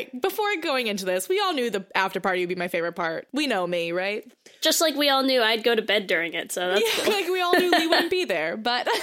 right, 0.00 0.20
before 0.22 0.46
going 0.62 0.86
into 0.86 1.04
this, 1.04 1.28
we 1.28 1.40
all 1.40 1.52
knew 1.52 1.70
the 1.70 1.84
after 1.94 2.20
party 2.20 2.40
would 2.42 2.48
be 2.48 2.54
my 2.54 2.68
favorite 2.68 2.92
part. 2.94 3.28
We 3.32 3.46
know 3.46 3.66
me, 3.66 3.92
right? 3.92 4.24
Just 4.60 4.80
like 4.80 4.94
we 4.96 5.08
all 5.08 5.22
knew 5.22 5.42
I'd 5.42 5.64
go 5.64 5.74
to 5.74 5.82
bed 5.82 6.06
during 6.06 6.34
it, 6.34 6.52
so 6.52 6.68
that's 6.68 6.80
Yeah, 6.98 7.04
cool. 7.04 7.12
like 7.12 7.28
we 7.28 7.40
all 7.40 7.52
knew 7.58 7.70
we 7.70 7.86
wouldn't 7.86 8.10
be 8.10 8.24
there, 8.24 8.56
but 8.56 8.86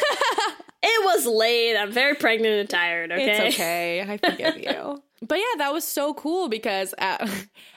It 0.84 1.04
was 1.06 1.26
late. 1.26 1.76
I'm 1.76 1.92
very 1.92 2.14
pregnant 2.16 2.54
and 2.60 2.70
tired. 2.70 3.12
Okay. 3.12 3.48
It's 3.48 3.56
okay. 3.60 4.02
I 4.02 4.18
forgive 4.18 4.58
you. 4.58 5.02
But 5.22 5.40
yeah, 5.40 5.58
that 5.58 5.74
was 5.74 5.84
so 5.84 6.14
cool 6.14 6.50
because 6.50 6.94
at, 7.00 7.28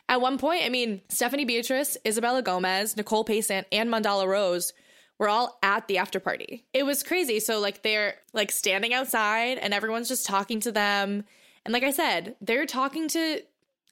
at 0.09 0.21
one 0.21 0.37
point, 0.37 0.65
I 0.65 0.69
mean, 0.69 1.01
Stephanie 1.09 1.47
Beatriz, 1.47 1.97
Isabella 2.07 2.43
Gomez, 2.43 2.97
Nicole 2.99 3.25
Pacent, 3.25 3.67
and 3.73 3.89
Mandahla 3.89 4.27
Rose 4.27 4.75
were 5.19 5.29
all 5.29 5.59
at 5.63 5.89
the 5.89 5.97
after 5.97 6.21
party. 6.21 6.67
It 6.75 6.85
was 6.85 7.03
crazy. 7.03 7.41
So 7.41 7.59
like 7.59 7.83
they're 7.83 8.17
like 8.35 8.51
standing 8.53 8.93
outside 8.93 9.57
and 9.59 9.73
everyone's 9.73 10.09
just 10.09 10.27
talking 10.27 10.61
to 10.61 10.71
them. 10.73 11.25
And 11.65 11.73
like 11.73 11.83
I 11.83 11.91
said, 11.91 12.37
they're 12.41 12.67
talking 12.67 13.09
to 13.09 13.43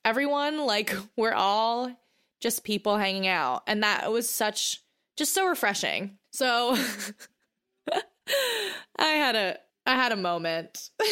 everyone 0.05 0.65
like 0.65 0.95
we're 1.17 1.35
all 1.35 1.91
just 2.41 2.65
people 2.65 2.97
hanging 2.97 3.27
out. 3.27 3.63
And 3.67 3.83
that 3.83 4.11
was 4.11 4.29
such 4.29 4.83
just 5.17 5.35
so 5.35 5.47
refreshing. 5.47 6.19
So 6.31 6.77
I 8.99 9.09
had 9.09 9.37
a 9.37 9.59
I 9.87 9.95
had 9.95 10.13
a 10.13 10.17
moment. 10.17 10.91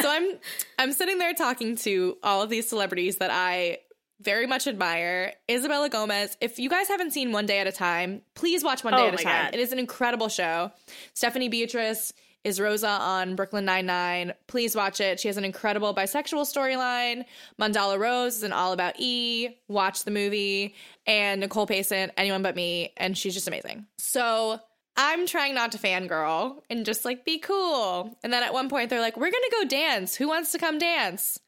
so 0.00 0.08
I'm 0.08 0.38
I'm 0.78 0.92
sitting 0.92 1.18
there 1.18 1.34
talking 1.34 1.76
to 1.76 2.16
all 2.22 2.42
of 2.42 2.50
these 2.50 2.68
celebrities 2.68 3.16
that 3.18 3.30
I 3.30 3.78
very 4.20 4.46
much 4.46 4.66
admire. 4.66 5.34
Isabella 5.48 5.88
Gomez. 5.88 6.36
If 6.40 6.58
you 6.58 6.68
guys 6.68 6.88
haven't 6.88 7.12
seen 7.12 7.30
One 7.30 7.46
Day 7.46 7.60
at 7.60 7.68
a 7.68 7.72
Time, 7.72 8.22
please 8.34 8.64
watch 8.64 8.82
One 8.82 8.94
Day 8.94 9.02
Oh 9.02 9.08
at 9.08 9.14
a 9.14 9.22
Time. 9.22 9.44
God. 9.46 9.54
It 9.54 9.60
is 9.60 9.70
an 9.70 9.78
incredible 9.78 10.28
show. 10.28 10.72
Stephanie 11.14 11.48
Beatriz 11.48 12.12
is 12.44 12.60
Rosa 12.60 12.88
on 12.88 13.36
Brooklyn 13.36 13.64
Nine 13.64 13.86
Nine. 13.86 14.32
Please 14.46 14.74
watch 14.76 15.00
it. 15.00 15.20
She 15.20 15.28
has 15.28 15.36
an 15.36 15.44
incredible 15.44 15.94
bisexual 15.94 16.42
storyline. 16.42 17.24
Mandahla 17.60 17.98
Rose 17.98 18.36
is 18.36 18.42
an 18.42 18.52
All 18.52 18.72
About 18.72 18.94
E. 18.98 19.58
Watch 19.68 20.04
the 20.04 20.10
movie. 20.10 20.74
And 21.06 21.40
Nicole 21.40 21.66
Pacent, 21.66 22.12
Anyone 22.16 22.42
But 22.42 22.56
Me, 22.56 22.92
and 22.96 23.16
she's 23.16 23.34
just 23.34 23.48
amazing. 23.48 23.86
So 23.98 24.60
I'm 24.96 25.26
trying 25.26 25.54
not 25.54 25.72
to 25.72 25.78
fangirl 25.78 26.60
and 26.68 26.84
just 26.84 27.04
like 27.04 27.24
be 27.24 27.38
cool. 27.38 28.16
And 28.22 28.32
then 28.32 28.42
at 28.42 28.52
one 28.52 28.68
point 28.68 28.90
they're 28.90 29.00
like, 29.00 29.16
"We're 29.16 29.30
gonna 29.30 29.62
go 29.62 29.64
dance. 29.64 30.16
Who 30.16 30.28
wants 30.28 30.52
to 30.52 30.58
come 30.58 30.78
dance?" 30.78 31.38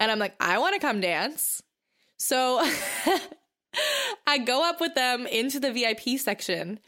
And 0.00 0.10
I'm 0.10 0.18
like, 0.18 0.34
"I 0.40 0.58
want 0.58 0.74
to 0.74 0.80
come 0.80 1.00
dance." 1.00 1.62
So 2.18 2.58
I 4.26 4.38
go 4.38 4.68
up 4.68 4.80
with 4.80 4.94
them 4.94 5.26
into 5.26 5.60
the 5.60 5.72
VIP 5.72 6.18
section 6.18 6.80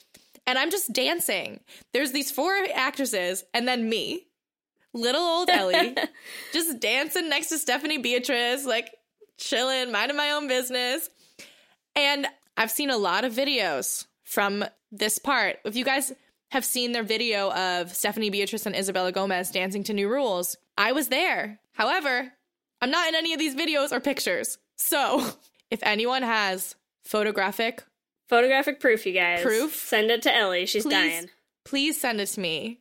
and 0.49 0.59
I'm 0.59 0.71
just 0.71 0.95
dancing. 0.95 1.61
There's 1.93 2.13
these 2.13 2.31
four 2.31 2.51
actresses 2.75 3.45
and 3.53 3.69
then 3.69 3.89
me, 3.89 4.29
little 4.95 5.21
old 5.21 5.51
Ellie, 5.51 5.95
just 6.55 6.81
dancing 6.81 7.29
next 7.29 7.49
to 7.49 7.59
Stephanie 7.59 7.99
Beatriz, 7.99 8.65
like 8.65 8.91
chilling, 9.37 9.93
minding 9.93 10.17
my 10.17 10.31
own 10.31 10.49
business. 10.49 11.11
And 11.95 12.27
I've 12.57 12.71
seen 12.71 12.89
a 12.89 12.97
lot 12.97 13.25
of 13.25 13.35
videos 13.35 14.07
from 14.25 14.65
this 14.91 15.19
part. 15.19 15.59
If 15.67 15.77
you 15.77 15.85
guys 15.85 16.15
have 16.51 16.65
seen 16.65 16.93
their 16.93 17.03
video 17.03 17.53
of 17.53 17.95
Stephanie 17.95 18.31
Beatriz 18.31 18.65
and 18.65 18.75
Isabella 18.75 19.13
Gomez 19.13 19.51
dancing 19.51 19.85
to 19.85 19.93
New 19.93 20.09
Rules, 20.09 20.57
I 20.79 20.93
was 20.93 21.09
there. 21.09 21.61
However, 21.73 22.33
I'm 22.81 22.91
not 22.91 23.07
in 23.07 23.15
any 23.15 23.35
of 23.35 23.39
these 23.39 23.55
videos 23.55 23.93
or 23.93 24.01
pictures. 24.01 24.57
So 24.77 25.27
if 25.71 25.81
anyone 25.83 26.23
has 26.23 26.75
photographic, 27.05 27.85
Photographic 28.29 28.81
proof, 28.81 29.07
you 29.07 29.12
guys. 29.12 29.43
Proof? 29.43 29.75
Send 29.75 30.11
it 30.11 30.23
to 30.23 30.35
Ellie. 30.35 30.67
She's 30.67 30.85
please, 30.85 30.93
dying. 30.93 31.31
please 31.64 32.01
send 32.01 32.21
it 32.21 32.27
to 32.27 32.41
me 32.41 32.81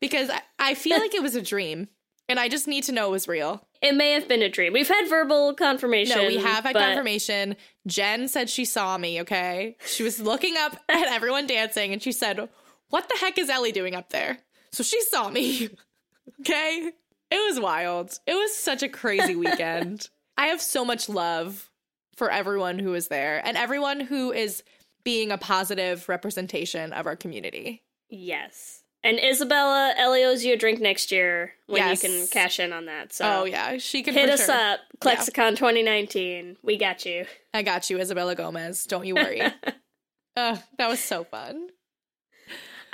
because 0.00 0.30
I, 0.30 0.40
I 0.58 0.74
feel 0.74 0.98
like 0.98 1.14
it 1.14 1.22
was 1.22 1.34
a 1.34 1.42
dream 1.42 1.88
and 2.28 2.38
I 2.38 2.48
just 2.48 2.68
need 2.68 2.84
to 2.84 2.92
know 2.92 3.08
it 3.08 3.12
was 3.12 3.28
real. 3.28 3.66
It 3.82 3.94
may 3.94 4.12
have 4.12 4.28
been 4.28 4.40
a 4.40 4.48
dream. 4.48 4.72
We've 4.72 4.88
had 4.88 5.08
verbal 5.08 5.52
confirmation. 5.54 6.16
No, 6.16 6.26
we 6.26 6.36
have 6.36 6.64
had 6.64 6.72
but 6.72 6.80
confirmation. 6.80 7.56
Jen 7.86 8.28
said 8.28 8.48
she 8.48 8.64
saw 8.64 8.96
me, 8.96 9.20
okay? 9.20 9.76
She 9.84 10.02
was 10.02 10.20
looking 10.20 10.56
up 10.56 10.76
at 10.88 11.08
everyone 11.08 11.46
dancing 11.46 11.92
and 11.92 12.02
she 12.02 12.12
said, 12.12 12.48
What 12.88 13.08
the 13.08 13.16
heck 13.20 13.36
is 13.36 13.50
Ellie 13.50 13.72
doing 13.72 13.94
up 13.94 14.10
there? 14.10 14.38
So 14.72 14.82
she 14.82 15.00
saw 15.02 15.28
me, 15.28 15.68
okay? 16.40 16.92
It 17.30 17.50
was 17.50 17.60
wild. 17.60 18.18
It 18.26 18.34
was 18.34 18.56
such 18.56 18.82
a 18.82 18.88
crazy 18.88 19.36
weekend. 19.36 20.08
I 20.38 20.46
have 20.46 20.62
so 20.62 20.84
much 20.84 21.08
love 21.08 21.70
for 22.16 22.30
everyone 22.30 22.78
who 22.78 22.90
was 22.90 23.08
there 23.08 23.42
and 23.44 23.56
everyone 23.56 24.00
who 24.00 24.32
is 24.32 24.62
being 25.04 25.30
a 25.30 25.38
positive 25.38 26.08
representation 26.08 26.92
of 26.92 27.06
our 27.06 27.16
community. 27.16 27.82
Yes. 28.08 28.82
And 29.02 29.20
Isabella, 29.22 29.92
Ellie 29.98 30.24
owes 30.24 30.44
you 30.44 30.54
a 30.54 30.56
drink 30.56 30.80
next 30.80 31.12
year 31.12 31.52
when 31.66 31.82
Yes. 31.82 32.02
you 32.02 32.08
can 32.08 32.26
cash 32.28 32.58
in 32.58 32.72
on 32.72 32.86
that. 32.86 33.12
So 33.12 33.42
oh, 33.42 33.44
yeah. 33.44 33.76
She 33.76 34.02
can 34.02 34.14
hit 34.14 34.30
us 34.30 34.46
sure. 34.46 34.54
up. 34.54 34.80
Clexacon 35.00 35.56
2019. 35.56 36.56
We 36.62 36.78
got 36.78 37.04
you. 37.04 37.26
I 37.52 37.62
got 37.62 37.90
you, 37.90 38.00
Isabella 38.00 38.34
Gomez. 38.34 38.86
Don't 38.86 39.04
you 39.04 39.14
worry. 39.14 39.42
uh, 40.36 40.56
that 40.78 40.88
was 40.88 41.00
so 41.00 41.22
fun. 41.24 41.68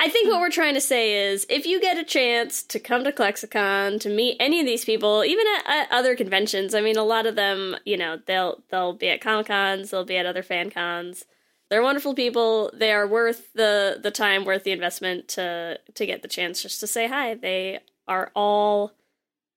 I 0.00 0.08
think 0.08 0.30
what 0.30 0.40
we're 0.40 0.50
trying 0.50 0.74
to 0.74 0.80
say 0.80 1.30
is 1.30 1.46
if 1.50 1.66
you 1.66 1.78
get 1.78 1.98
a 1.98 2.04
chance 2.04 2.62
to 2.64 2.80
come 2.80 3.04
to 3.04 3.12
Clexacon 3.12 4.00
to 4.00 4.08
meet 4.08 4.36
any 4.40 4.58
of 4.58 4.66
these 4.66 4.84
people, 4.84 5.22
even 5.22 5.44
at, 5.58 5.66
at 5.82 5.92
other 5.92 6.16
conventions, 6.16 6.74
I 6.74 6.80
mean 6.80 6.96
a 6.96 7.04
lot 7.04 7.26
of 7.26 7.36
them, 7.36 7.76
you 7.84 7.98
know, 7.98 8.18
they'll 8.26 8.64
they'll 8.70 8.94
be 8.94 9.10
at 9.10 9.20
Comic 9.20 9.48
Cons, 9.48 9.90
they'll 9.90 10.06
be 10.06 10.16
at 10.16 10.24
other 10.24 10.42
fan 10.42 10.70
cons. 10.70 11.26
They're 11.70 11.82
wonderful 11.82 12.14
people. 12.14 12.70
They 12.74 12.92
are 12.92 13.06
worth 13.06 13.52
the 13.54 13.98
the 14.02 14.10
time, 14.10 14.44
worth 14.44 14.64
the 14.64 14.72
investment 14.72 15.28
to 15.28 15.78
to 15.94 16.06
get 16.06 16.22
the 16.22 16.28
chance 16.28 16.62
just 16.62 16.80
to 16.80 16.86
say 16.86 17.06
hi. 17.06 17.34
They 17.34 17.78
are 18.08 18.30
all 18.34 18.92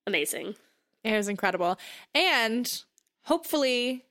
amazing. 0.05 0.55
It 1.03 1.13
was 1.17 1.27
incredible. 1.27 1.77
And 2.13 2.81
hopefully, 3.23 4.05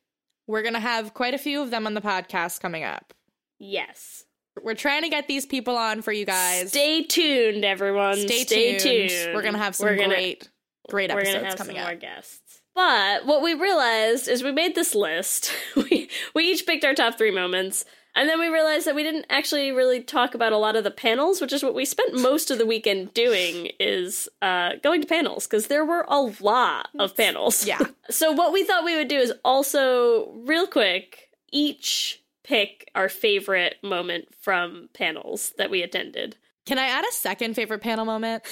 we're 0.46 0.62
going 0.62 0.74
to 0.74 0.80
have 0.80 1.14
quite 1.14 1.32
a 1.32 1.38
few 1.38 1.62
of 1.62 1.70
them 1.70 1.86
on 1.86 1.94
the 1.94 2.00
podcast 2.00 2.60
coming 2.60 2.84
up. 2.84 3.14
Yes. 3.58 4.24
We're 4.62 4.74
trying 4.74 5.02
to 5.02 5.08
get 5.08 5.28
these 5.28 5.46
people 5.46 5.76
on 5.78 6.02
for 6.02 6.12
you 6.12 6.26
guys. 6.26 6.68
Stay 6.70 7.04
tuned, 7.04 7.64
everyone. 7.64 8.16
Stay, 8.16 8.42
Stay 8.44 8.76
tuned. 8.78 9.08
tuned. 9.10 9.34
We're 9.34 9.40
going 9.42 9.54
to 9.54 9.58
have 9.60 9.74
some 9.74 9.86
We're 9.88 9.96
gonna- 9.96 10.08
great, 10.14 10.48
great 10.90 11.10
We're 11.10 11.20
episodes 11.20 11.36
gonna 11.36 11.48
have 11.48 11.56
coming 11.58 11.76
some 11.76 11.82
up. 11.84 11.88
more 11.90 11.96
guests. 11.98 12.60
But 12.74 13.26
what 13.26 13.42
we 13.42 13.54
realized 13.54 14.28
is 14.28 14.42
we 14.42 14.52
made 14.52 14.74
this 14.74 14.94
list. 14.94 15.52
we 15.76 16.08
we 16.34 16.44
each 16.50 16.66
picked 16.66 16.84
our 16.84 16.94
top 16.94 17.18
three 17.18 17.30
moments, 17.30 17.84
and 18.14 18.28
then 18.28 18.40
we 18.40 18.48
realized 18.48 18.86
that 18.86 18.94
we 18.94 19.02
didn't 19.02 19.26
actually 19.28 19.72
really 19.72 20.00
talk 20.00 20.34
about 20.34 20.52
a 20.52 20.58
lot 20.58 20.76
of 20.76 20.84
the 20.84 20.90
panels, 20.90 21.40
which 21.40 21.52
is 21.52 21.62
what 21.62 21.74
we 21.74 21.84
spent 21.84 22.14
most 22.14 22.50
of 22.50 22.58
the 22.58 22.66
weekend 22.66 23.12
doing. 23.14 23.70
Is 23.78 24.28
uh, 24.40 24.72
going 24.82 25.00
to 25.02 25.06
panels 25.06 25.46
because 25.46 25.66
there 25.66 25.84
were 25.84 26.06
a 26.08 26.20
lot 26.20 26.88
of 26.98 27.16
panels. 27.16 27.66
Yeah. 27.66 27.80
so 28.10 28.32
what 28.32 28.52
we 28.52 28.64
thought 28.64 28.84
we 28.84 28.96
would 28.96 29.08
do 29.08 29.18
is 29.18 29.32
also 29.44 30.32
real 30.32 30.66
quick 30.66 31.28
each 31.50 32.22
pick 32.44 32.90
our 32.94 33.08
favorite 33.08 33.76
moment 33.82 34.28
from 34.40 34.88
panels 34.94 35.52
that 35.58 35.70
we 35.70 35.82
attended. 35.82 36.36
Can 36.66 36.78
I 36.78 36.86
add 36.86 37.04
a 37.04 37.12
second 37.12 37.54
favorite 37.54 37.80
panel 37.80 38.04
moment? 38.04 38.44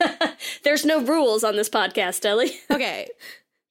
There's 0.64 0.84
no 0.84 1.02
rules 1.02 1.44
on 1.44 1.56
this 1.56 1.68
podcast, 1.68 2.24
Ellie. 2.24 2.58
Okay. 2.70 3.08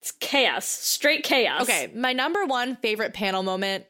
It's 0.01 0.11
chaos, 0.13 0.65
straight 0.65 1.23
chaos. 1.23 1.61
Okay, 1.63 1.91
my 1.95 2.13
number 2.13 2.45
one 2.45 2.75
favorite 2.77 3.13
panel 3.13 3.43
moment 3.43 3.85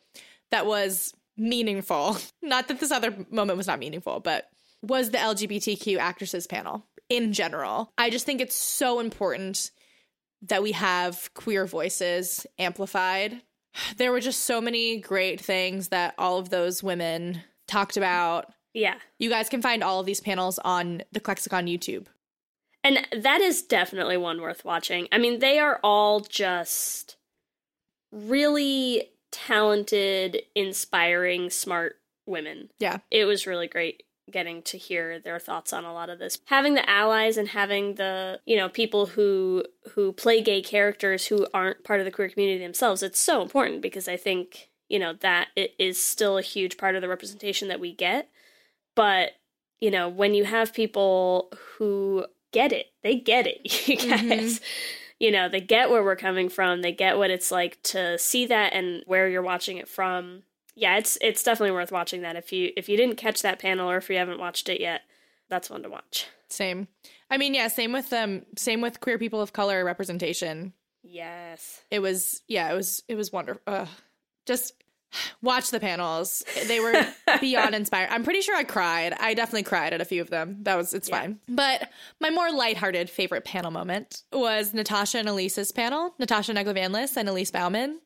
that 0.51 0.65
was 0.65 1.13
meaningful, 1.37 2.17
not 2.41 2.67
that 2.67 2.79
this 2.79 2.91
other 2.91 3.25
moment 3.29 3.57
was 3.57 3.67
not 3.67 3.79
meaningful, 3.79 4.19
but 4.19 4.49
was 4.81 5.11
the 5.11 5.17
LGBTQ 5.17 5.97
actresses 5.97 6.47
panel 6.47 6.85
in 7.09 7.33
general. 7.33 7.91
I 7.97 8.09
just 8.09 8.25
think 8.25 8.41
it's 8.41 8.55
so 8.55 8.99
important 8.99 9.71
that 10.41 10.63
we 10.63 10.71
have 10.71 11.29
queer 11.33 11.65
voices 11.65 12.45
amplified. 12.57 13.41
There 13.95 14.11
were 14.11 14.19
just 14.19 14.43
so 14.43 14.59
many 14.59 14.99
great 14.99 15.39
things 15.39 15.87
that 15.89 16.13
all 16.17 16.39
of 16.39 16.49
those 16.49 16.83
women 16.83 17.41
talked 17.69 17.95
about. 17.95 18.51
Yeah. 18.73 18.95
You 19.17 19.29
guys 19.29 19.47
can 19.47 19.61
find 19.61 19.81
all 19.81 20.01
of 20.01 20.05
these 20.05 20.19
panels 20.19 20.59
on 20.59 21.03
the 21.13 21.21
Clexacon 21.21 21.69
YouTube. 21.69 22.07
And 22.83 23.07
that 23.15 23.41
is 23.41 23.61
definitely 23.61 24.17
one 24.17 24.41
worth 24.41 24.65
watching. 24.65 25.07
I 25.11 25.17
mean, 25.17 25.39
they 25.39 25.59
are 25.59 25.79
all 25.83 26.19
just 26.21 27.15
really 28.11 29.11
talented, 29.31 30.43
inspiring, 30.55 31.49
smart 31.49 31.97
women. 32.25 32.69
Yeah. 32.79 32.99
It 33.09 33.25
was 33.25 33.47
really 33.47 33.67
great 33.67 34.03
getting 34.31 34.61
to 34.63 34.77
hear 34.77 35.19
their 35.19 35.39
thoughts 35.39 35.73
on 35.73 35.83
a 35.83 35.93
lot 35.93 36.09
of 36.09 36.19
this. 36.19 36.39
Having 36.45 36.75
the 36.75 36.89
allies 36.89 37.37
and 37.37 37.49
having 37.49 37.95
the, 37.95 38.39
you 38.45 38.55
know, 38.57 38.69
people 38.69 39.07
who 39.07 39.65
who 39.91 40.13
play 40.13 40.41
gay 40.41 40.61
characters 40.61 41.27
who 41.27 41.47
aren't 41.53 41.83
part 41.83 41.99
of 41.99 42.05
the 42.05 42.11
queer 42.11 42.29
community 42.29 42.63
themselves, 42.63 43.03
it's 43.03 43.19
so 43.19 43.41
important 43.41 43.81
because 43.81 44.07
I 44.07 44.17
think, 44.17 44.69
you 44.89 44.99
know, 44.99 45.13
that 45.21 45.49
it 45.55 45.73
is 45.77 46.01
still 46.01 46.37
a 46.37 46.43
huge 46.43 46.77
part 46.77 46.95
of 46.95 47.01
the 47.01 47.09
representation 47.09 47.67
that 47.67 47.79
we 47.79 47.93
get. 47.93 48.29
But, 48.95 49.31
you 49.79 49.91
know, 49.91 50.09
when 50.09 50.33
you 50.33 50.45
have 50.45 50.73
people 50.73 51.51
who 51.77 52.25
get 52.51 52.71
it, 52.71 52.87
they 53.03 53.15
get 53.15 53.47
it, 53.47 53.87
you 53.87 53.97
guys. 53.97 54.61
You 55.19 55.31
know, 55.31 55.47
they 55.49 55.61
get 55.61 55.91
where 55.91 56.03
we're 56.03 56.15
coming 56.15 56.49
from. 56.49 56.81
They 56.81 56.91
get 56.91 57.17
what 57.17 57.29
it's 57.29 57.51
like 57.51 57.81
to 57.83 58.17
see 58.17 58.47
that 58.47 58.73
and 58.73 59.03
where 59.05 59.29
you're 59.29 59.43
watching 59.43 59.77
it 59.77 59.87
from. 59.87 60.41
Yeah, 60.73 60.97
it's 60.97 61.17
it's 61.21 61.43
definitely 61.43 61.73
worth 61.73 61.91
watching 61.91 62.21
that 62.23 62.35
if 62.35 62.51
you 62.51 62.71
if 62.75 62.89
you 62.89 62.97
didn't 62.97 63.17
catch 63.17 63.43
that 63.43 63.59
panel 63.59 63.89
or 63.89 63.97
if 63.97 64.09
you 64.09 64.17
haven't 64.17 64.39
watched 64.39 64.67
it 64.67 64.81
yet. 64.81 65.01
That's 65.47 65.69
one 65.69 65.83
to 65.83 65.89
watch. 65.89 66.27
Same. 66.49 66.87
I 67.29 67.37
mean, 67.37 67.53
yeah, 67.53 67.67
same 67.67 67.91
with 67.91 68.11
um 68.13 68.43
same 68.57 68.81
with 68.81 68.99
queer 68.99 69.19
people 69.19 69.41
of 69.41 69.53
color 69.53 69.85
representation. 69.85 70.73
Yes. 71.03 71.81
It 71.91 71.99
was 71.99 72.41
yeah, 72.47 72.71
it 72.71 72.75
was 72.75 73.03
it 73.07 73.15
was 73.15 73.31
wonderful. 73.31 73.61
Ugh. 73.67 73.87
Just 74.45 74.73
watch 75.41 75.71
the 75.71 75.79
panels. 75.79 76.43
They 76.67 76.79
were 76.79 77.05
beyond 77.41 77.75
inspired. 77.75 78.09
I'm 78.11 78.23
pretty 78.23 78.41
sure 78.41 78.55
I 78.55 78.63
cried. 78.63 79.13
I 79.19 79.33
definitely 79.33 79.63
cried 79.63 79.93
at 79.93 80.01
a 80.01 80.05
few 80.05 80.21
of 80.21 80.29
them. 80.29 80.57
That 80.63 80.75
was 80.75 80.93
it's 80.93 81.09
fine. 81.09 81.39
But 81.47 81.89
my 82.19 82.29
more 82.29 82.51
lighthearted 82.51 83.09
favorite 83.09 83.45
panel 83.45 83.71
moment 83.71 84.23
was 84.31 84.73
Natasha 84.73 85.19
and 85.19 85.27
Elise's 85.27 85.71
panel. 85.71 86.13
Natasha 86.19 86.53
Negovanlis 86.53 87.17
and 87.17 87.29
Elise 87.29 87.51
Bauman. 87.51 87.99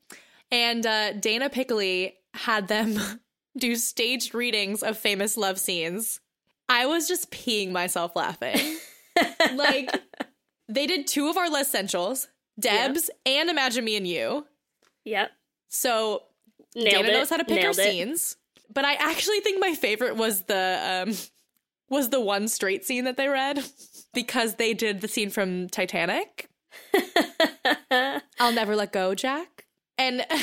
And 0.52 0.86
uh, 0.86 1.14
Dana 1.14 1.50
Piccoli 1.50 2.14
had 2.34 2.68
them 2.68 3.00
do 3.58 3.76
staged 3.76 4.34
readings 4.34 4.84
of 4.84 4.98
famous 4.98 5.38
love 5.38 5.60
scenes. 5.60 6.20
I 6.68 6.86
was 6.86 7.08
just 7.08 7.32
peeing 7.32 7.72
myself 7.72 8.16
laughing. 8.16 8.78
like 9.56 9.92
they 10.68 10.88
did 10.88 11.08
two 11.08 11.30
of 11.30 11.38
our 11.38 11.50
less 11.50 11.68
essentials, 11.68 12.28
Debs 12.60 13.10
and 13.26 13.50
Imagine 13.50 13.86
Me 13.86 13.96
and 13.96 14.08
You. 14.08 14.46
Yep. 15.04 15.32
So 15.68 16.24
Nailed 16.76 17.06
Dana 17.06 17.10
it. 17.10 17.14
knows 17.14 17.30
how 17.30 17.38
to 17.38 17.46
pick 17.46 17.62
Nailed 17.62 17.76
her 17.78 17.82
it. 17.82 17.92
scenes. 17.92 18.38
But 18.74 18.86
I 18.86 18.94
actually 18.96 19.40
think 19.42 19.60
my 19.60 19.74
favorite 19.74 20.16
was 20.16 20.44
the 20.44 21.06
um 21.08 21.16
was 21.90 22.10
the 22.10 22.20
one 22.20 22.48
straight 22.48 22.84
scene 22.84 23.06
that 23.06 23.18
they 23.18 23.28
read 23.28 23.64
because 24.14 24.56
they 24.56 24.74
did 24.74 25.02
the 25.02 25.08
scene 25.08 25.30
from 25.30 25.70
Titanic. 25.70 26.50
I'll 28.40 28.52
never 28.54 28.76
let 28.76 28.92
go, 28.92 29.16
Jack. 29.16 29.66
And 29.98 30.26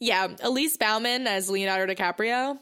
yeah, 0.00 0.28
Elise 0.42 0.76
Bauman 0.76 1.26
as 1.26 1.48
Leonardo 1.48 1.94
DiCaprio, 1.94 2.58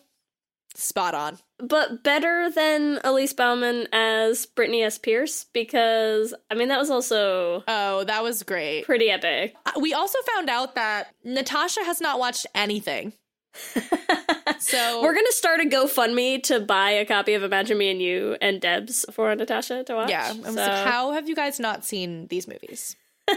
spot 0.76 1.14
on. 1.14 1.38
But 1.58 2.02
better 2.04 2.50
than 2.50 3.00
Elise 3.02 3.32
Bauman 3.32 3.88
as 3.92 4.44
Brittany 4.46 4.82
S. 4.82 4.98
Pierce 4.98 5.44
because 5.52 6.34
I 6.50 6.54
mean 6.54 6.68
that 6.68 6.78
was 6.78 6.90
also 6.90 7.64
Oh, 7.66 8.04
that 8.04 8.22
was 8.22 8.42
great. 8.42 8.84
pretty 8.84 9.10
epic. 9.10 9.54
Uh, 9.64 9.72
We 9.80 9.94
also 9.94 10.18
found 10.34 10.50
out 10.50 10.74
that 10.74 11.14
Natasha 11.24 11.82
has 11.84 12.00
not 12.00 12.18
watched 12.18 12.46
anything. 12.54 13.14
so 14.58 15.00
We're 15.02 15.14
gonna 15.14 15.32
start 15.32 15.60
a 15.60 15.64
GoFundMe 15.64 16.42
to 16.44 16.60
buy 16.60 16.90
a 16.90 17.06
copy 17.06 17.32
of 17.34 17.42
Imagine 17.42 17.78
Me 17.78 17.90
and 17.90 18.02
You 18.02 18.36
and 18.42 18.60
Debs 18.60 19.06
for 19.12 19.34
Natasha 19.34 19.82
to 19.84 19.94
watch. 19.94 20.10
yeah, 20.10 20.32
so, 20.32 20.50
like, 20.52 20.86
how 20.86 21.12
have 21.12 21.26
you 21.28 21.34
guys 21.34 21.58
not 21.58 21.84
seen 21.84 22.26
these 22.26 22.46
movies? 22.46 22.96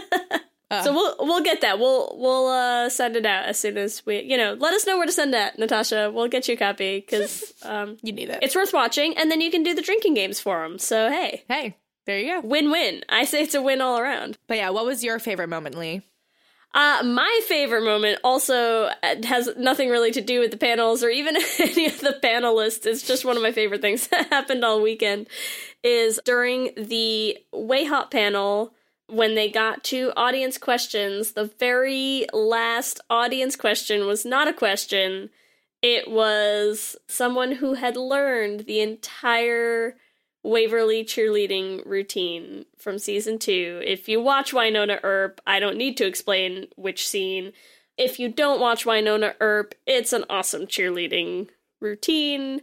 so 0.70 0.92
we'll 0.92 1.16
we'll 1.20 1.42
get 1.42 1.60
that. 1.62 1.78
We'll 1.78 2.16
we'll 2.18 2.46
uh, 2.48 2.88
send 2.88 3.16
it 3.16 3.26
out 3.26 3.46
as 3.46 3.58
soon 3.58 3.76
as 3.76 4.04
we 4.06 4.20
you 4.22 4.36
know 4.36 4.54
let 4.54 4.72
us 4.72 4.86
know 4.86 4.96
where 4.96 5.06
to 5.06 5.12
send 5.12 5.34
that, 5.34 5.58
Natasha. 5.58 6.10
We'll 6.14 6.28
get 6.28 6.46
you 6.48 6.54
a 6.54 6.56
copy 6.56 7.00
because 7.00 7.52
um, 7.64 7.96
You 8.02 8.12
need 8.12 8.28
it. 8.30 8.38
it's 8.42 8.54
worth 8.54 8.72
watching, 8.72 9.16
and 9.16 9.30
then 9.30 9.40
you 9.40 9.50
can 9.50 9.62
do 9.62 9.74
the 9.74 9.82
drinking 9.82 10.14
games 10.14 10.40
for 10.40 10.62
them. 10.62 10.78
So 10.78 11.10
hey, 11.10 11.42
hey, 11.48 11.76
there 12.06 12.18
you 12.18 12.40
go. 12.40 12.46
win 12.48 12.70
win. 12.70 13.02
I 13.08 13.24
say 13.24 13.42
it's 13.42 13.54
a 13.54 13.62
win 13.62 13.80
all 13.80 13.98
around. 13.98 14.38
But 14.46 14.58
yeah, 14.58 14.70
what 14.70 14.84
was 14.86 15.02
your 15.02 15.18
favorite 15.18 15.48
moment, 15.48 15.76
Leigh? 15.76 16.02
Uh, 16.72 17.02
my 17.04 17.40
favorite 17.48 17.82
moment 17.82 18.20
also 18.22 18.84
uh, 19.02 19.16
has 19.24 19.48
nothing 19.56 19.88
really 19.88 20.12
to 20.12 20.20
do 20.20 20.38
with 20.38 20.52
the 20.52 20.56
panels 20.56 21.02
or 21.02 21.08
even 21.08 21.34
any 21.58 21.86
of 21.86 21.98
the 22.00 22.16
panelists. 22.22 22.86
It's 22.86 23.02
just 23.04 23.24
one 23.24 23.36
of 23.36 23.42
my 23.42 23.50
favorite 23.50 23.80
things 23.80 24.06
that 24.12 24.28
happened 24.28 24.64
all 24.64 24.80
weekend. 24.80 25.26
Is 25.82 26.20
during 26.24 26.70
the 26.76 27.38
WayHaught 27.52 28.12
panel 28.12 28.72
when 29.10 29.34
they 29.34 29.50
got 29.50 29.84
to 29.84 30.12
audience 30.16 30.58
questions, 30.58 31.32
the 31.32 31.50
very 31.58 32.26
last 32.32 33.00
audience 33.10 33.56
question 33.56 34.06
was 34.06 34.24
not 34.24 34.48
a 34.48 34.52
question. 34.52 35.30
It 35.82 36.10
was 36.10 36.96
someone 37.08 37.52
who 37.52 37.74
had 37.74 37.96
learned 37.96 38.60
the 38.60 38.80
entire 38.80 39.96
Waverly 40.42 41.04
cheerleading 41.04 41.84
routine 41.84 42.64
from 42.78 42.98
season 42.98 43.38
two. 43.38 43.82
If 43.84 44.08
you 44.08 44.22
watch 44.22 44.52
Wynonna 44.52 44.98
Earp, 45.02 45.40
I 45.46 45.60
don't 45.60 45.76
need 45.76 45.98
to 45.98 46.06
explain 46.06 46.68
which 46.76 47.06
scene. 47.06 47.52
If 47.98 48.18
you 48.18 48.30
don't 48.30 48.58
watch 48.58 48.86
Wynonna 48.86 49.34
Earp, 49.40 49.74
it's 49.86 50.14
an 50.14 50.24
awesome 50.30 50.66
cheerleading 50.66 51.50
routine 51.78 52.62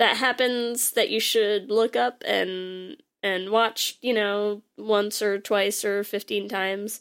that 0.00 0.16
happens 0.16 0.90
that 0.92 1.08
you 1.08 1.20
should 1.20 1.70
look 1.70 1.94
up 1.94 2.24
and 2.26 2.96
and 3.26 3.50
watch, 3.50 3.98
you 4.00 4.14
know, 4.14 4.62
once 4.78 5.20
or 5.20 5.38
twice 5.38 5.84
or 5.84 6.04
15 6.04 6.48
times. 6.48 7.00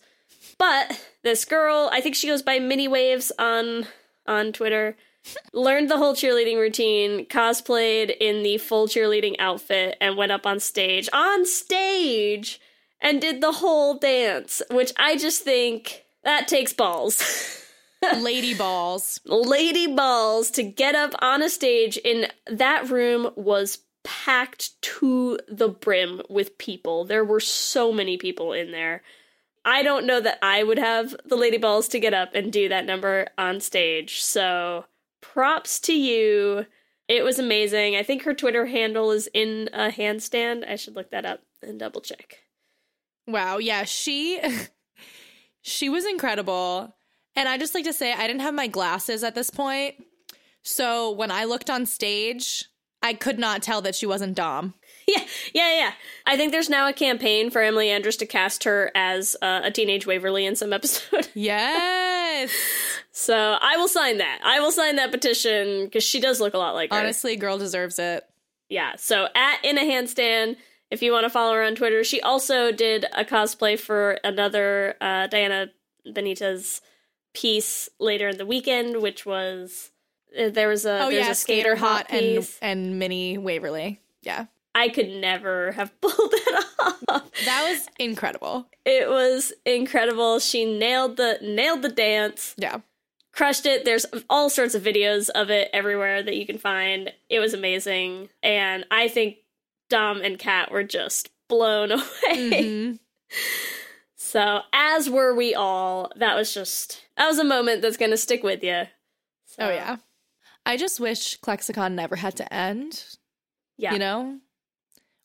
But 0.58 1.00
this 1.24 1.46
girl, 1.46 1.90
I 1.94 2.02
think 2.02 2.16
she 2.16 2.28
goes 2.28 2.42
by 2.42 2.60
Mini 2.60 2.88
Waves 2.88 3.32
on 3.38 3.88
on 4.28 4.52
Twitter, 4.52 4.98
learned 5.54 5.90
the 5.90 5.98
whole 5.98 6.16
cheerleading 6.16 6.58
routine, 6.58 7.28
cosplayed 7.28 8.16
in 8.20 8.42
the 8.42 8.58
full 8.58 8.88
cheerleading 8.88 9.36
outfit, 9.38 9.98
and 10.02 10.18
went 10.18 10.32
up 10.32 10.48
on 10.48 10.60
stage, 10.60 11.08
on 11.14 11.46
stage, 11.46 12.60
and 13.00 13.22
did 13.22 13.40
the 13.40 13.52
whole 13.54 14.00
dance, 14.00 14.64
which 14.72 14.92
I 14.98 15.18
just 15.18 15.44
think 15.44 16.06
that 16.24 16.48
takes 16.48 16.74
balls. 16.74 17.62
Lady 18.18 18.54
balls. 18.54 19.20
Lady 19.26 19.88
balls 19.88 20.52
to 20.52 20.64
get 20.64 20.96
up 20.96 21.14
on 21.20 21.42
a 21.42 21.50
stage 21.50 21.98
in 21.98 22.28
that 22.48 22.90
room 22.90 23.32
was 23.36 23.80
packed 24.06 24.82
to 24.82 25.38
the 25.50 25.68
brim 25.68 26.22
with 26.30 26.58
people. 26.58 27.04
There 27.04 27.26
were 27.26 27.42
so 27.42 27.92
many 27.92 28.16
people 28.16 28.54
in 28.54 28.72
there. 28.72 29.02
I 29.66 29.82
don't 29.82 30.06
know 30.06 30.22
that 30.22 30.38
I 30.42 30.64
would 30.64 30.78
have 30.78 31.16
the 31.26 31.36
lady 31.36 31.58
balls 31.58 31.88
to 31.90 32.00
get 32.00 32.14
up 32.14 32.36
and 32.36 32.54
do 32.54 32.70
that 32.70 32.86
number 32.86 33.28
on 33.38 33.60
stage. 33.60 34.22
So 34.22 34.86
props 35.22 35.80
to 35.82 35.94
you. 35.94 36.68
It 37.08 37.24
was 37.24 37.40
amazing. 37.40 37.96
I 37.96 38.04
think 38.04 38.24
her 38.24 38.34
Twitter 38.34 38.68
handle 38.68 39.12
is 39.12 39.28
in 39.34 39.70
a 39.74 39.90
handstand. 39.90 40.70
I 40.70 40.76
should 40.76 40.96
look 40.96 41.10
that 41.12 41.26
up 41.26 41.42
and 41.62 41.80
double 41.80 42.02
check. 42.02 42.44
Wow, 43.28 43.58
yeah, 43.58 43.84
she 43.84 44.40
she 45.62 45.90
was 45.90 46.06
incredible. 46.06 46.96
And 47.36 47.50
I 47.50 47.58
just 47.58 47.74
like 47.74 47.86
to 47.86 47.94
say 47.94 48.14
I 48.14 48.28
didn't 48.28 48.42
have 48.42 48.54
my 48.54 48.68
glasses 48.68 49.24
at 49.24 49.36
this 49.36 49.50
point. 49.50 49.96
So 50.62 51.12
when 51.12 51.32
I 51.32 51.44
looked 51.44 51.70
on 51.70 51.86
stage, 51.86 52.66
I 53.06 53.14
could 53.14 53.38
not 53.38 53.62
tell 53.62 53.84
that 53.84 53.94
she 53.94 54.06
wasn't 54.06 54.36
Dom. 54.36 54.74
Yeah, 55.08 55.24
yeah, 55.54 55.78
yeah. 55.78 55.92
I 56.26 56.36
think 56.36 56.52
there's 56.52 56.68
now 56.68 56.88
a 56.90 56.94
campaign 56.94 57.52
for 57.52 57.62
Emily 57.62 57.92
Andras 57.92 58.18
to 58.18 58.26
cast 58.26 58.64
her 58.64 58.92
as 58.96 59.38
uh, 59.40 59.62
a 59.64 59.70
teenage 59.70 60.08
Waverly 60.08 60.48
in 60.48 60.56
some 60.56 60.74
episode. 60.80 61.28
Yes. 61.36 62.52
so 63.12 63.56
I 63.62 63.78
will 63.78 63.88
sign 63.88 64.18
that. 64.18 64.40
I 64.44 64.60
will 64.60 64.72
sign 64.72 64.96
that 64.96 65.12
petition 65.12 65.86
because 65.86 66.04
she 66.04 66.20
does 66.20 66.42
look 66.42 66.56
a 66.56 66.58
lot 66.58 66.74
like 66.74 66.92
her. 66.92 66.98
Honestly, 66.98 67.36
girl 67.36 67.60
deserves 67.60 68.00
it. 68.00 68.24
Yeah. 68.68 68.96
So 68.96 69.28
at 69.36 69.64
in 69.64 69.78
a 69.78 69.82
handstand, 69.82 70.56
if 70.90 71.04
you 71.04 71.12
want 71.12 71.26
to 71.26 71.30
follow 71.30 71.54
her 71.54 71.64
on 71.64 71.76
Twitter, 71.76 72.04
she 72.04 72.20
also 72.22 72.72
did 72.72 73.06
a 73.14 73.24
cosplay 73.24 73.80
for 73.80 74.18
another 74.24 74.96
uh, 75.02 75.28
Diana 75.28 75.68
Benitez 76.08 76.82
piece 77.36 77.90
later 78.00 78.30
in 78.30 78.40
the 78.40 78.46
weekend, 78.48 79.04
which 79.04 79.24
was 79.24 79.92
there 80.36 80.68
was 80.68 80.86
a 80.86 81.04
oh 81.04 81.10
there's 81.12 81.26
yeah, 81.26 81.32
a 81.32 81.36
skater 81.36 81.76
Haught 81.76 82.08
and 82.10 82.48
and 82.62 83.00
mini 83.00 83.38
Waverly. 83.38 84.00
Yeah. 84.22 84.46
I 84.74 84.90
could 84.90 85.10
never 85.10 85.72
have 85.72 85.90
pulled 86.02 86.34
it 86.34 86.66
off. 86.80 87.32
That 87.46 87.70
was 87.70 87.88
incredible. 87.98 88.68
It 88.84 89.10
was 89.10 89.54
incredible. 89.66 90.40
She 90.40 90.66
nailed 90.66 91.16
the 91.18 91.38
nailed 91.42 91.82
the 91.82 91.90
dance. 91.90 92.54
Yeah. 92.58 92.80
Crushed 93.32 93.66
it. 93.66 93.86
There's 93.86 94.06
all 94.30 94.50
sorts 94.50 94.76
of 94.76 94.84
videos 94.84 95.30
of 95.30 95.50
it 95.50 95.70
everywhere 95.74 96.24
that 96.24 96.36
you 96.36 96.46
can 96.46 96.58
find. 96.58 97.12
It 97.30 97.40
was 97.40 97.54
amazing. 97.54 98.30
And 98.44 98.86
I 98.92 99.08
think 99.08 99.38
Dom 99.90 100.22
and 100.22 100.40
Kat 100.40 100.72
were 100.72 100.84
just 100.84 101.30
blown 101.48 101.92
away. 101.92 102.04
Mhm. 102.32 103.00
So, 104.16 104.62
as 104.74 105.10
were 105.10 105.34
we 105.36 105.54
all. 105.56 106.12
That 106.18 106.36
was 106.36 106.54
just 106.54 107.02
that 107.18 107.28
was 107.28 107.40
a 107.40 107.44
moment 107.44 107.82
that's 107.82 107.98
going 107.98 108.12
to 108.12 108.18
stick 108.18 108.44
with 108.44 108.64
you. 108.64 108.84
Oh 109.60 109.70
yeah. 109.70 109.98
I 110.66 110.78
just 110.78 111.00
wish 111.00 111.40
Clexacon 111.40 111.94
never 111.94 112.16
had 112.16 112.36
to 112.38 112.54
end. 112.54 113.18
Yeah. 113.78 113.94
You 113.94 114.00
know? 114.00 114.40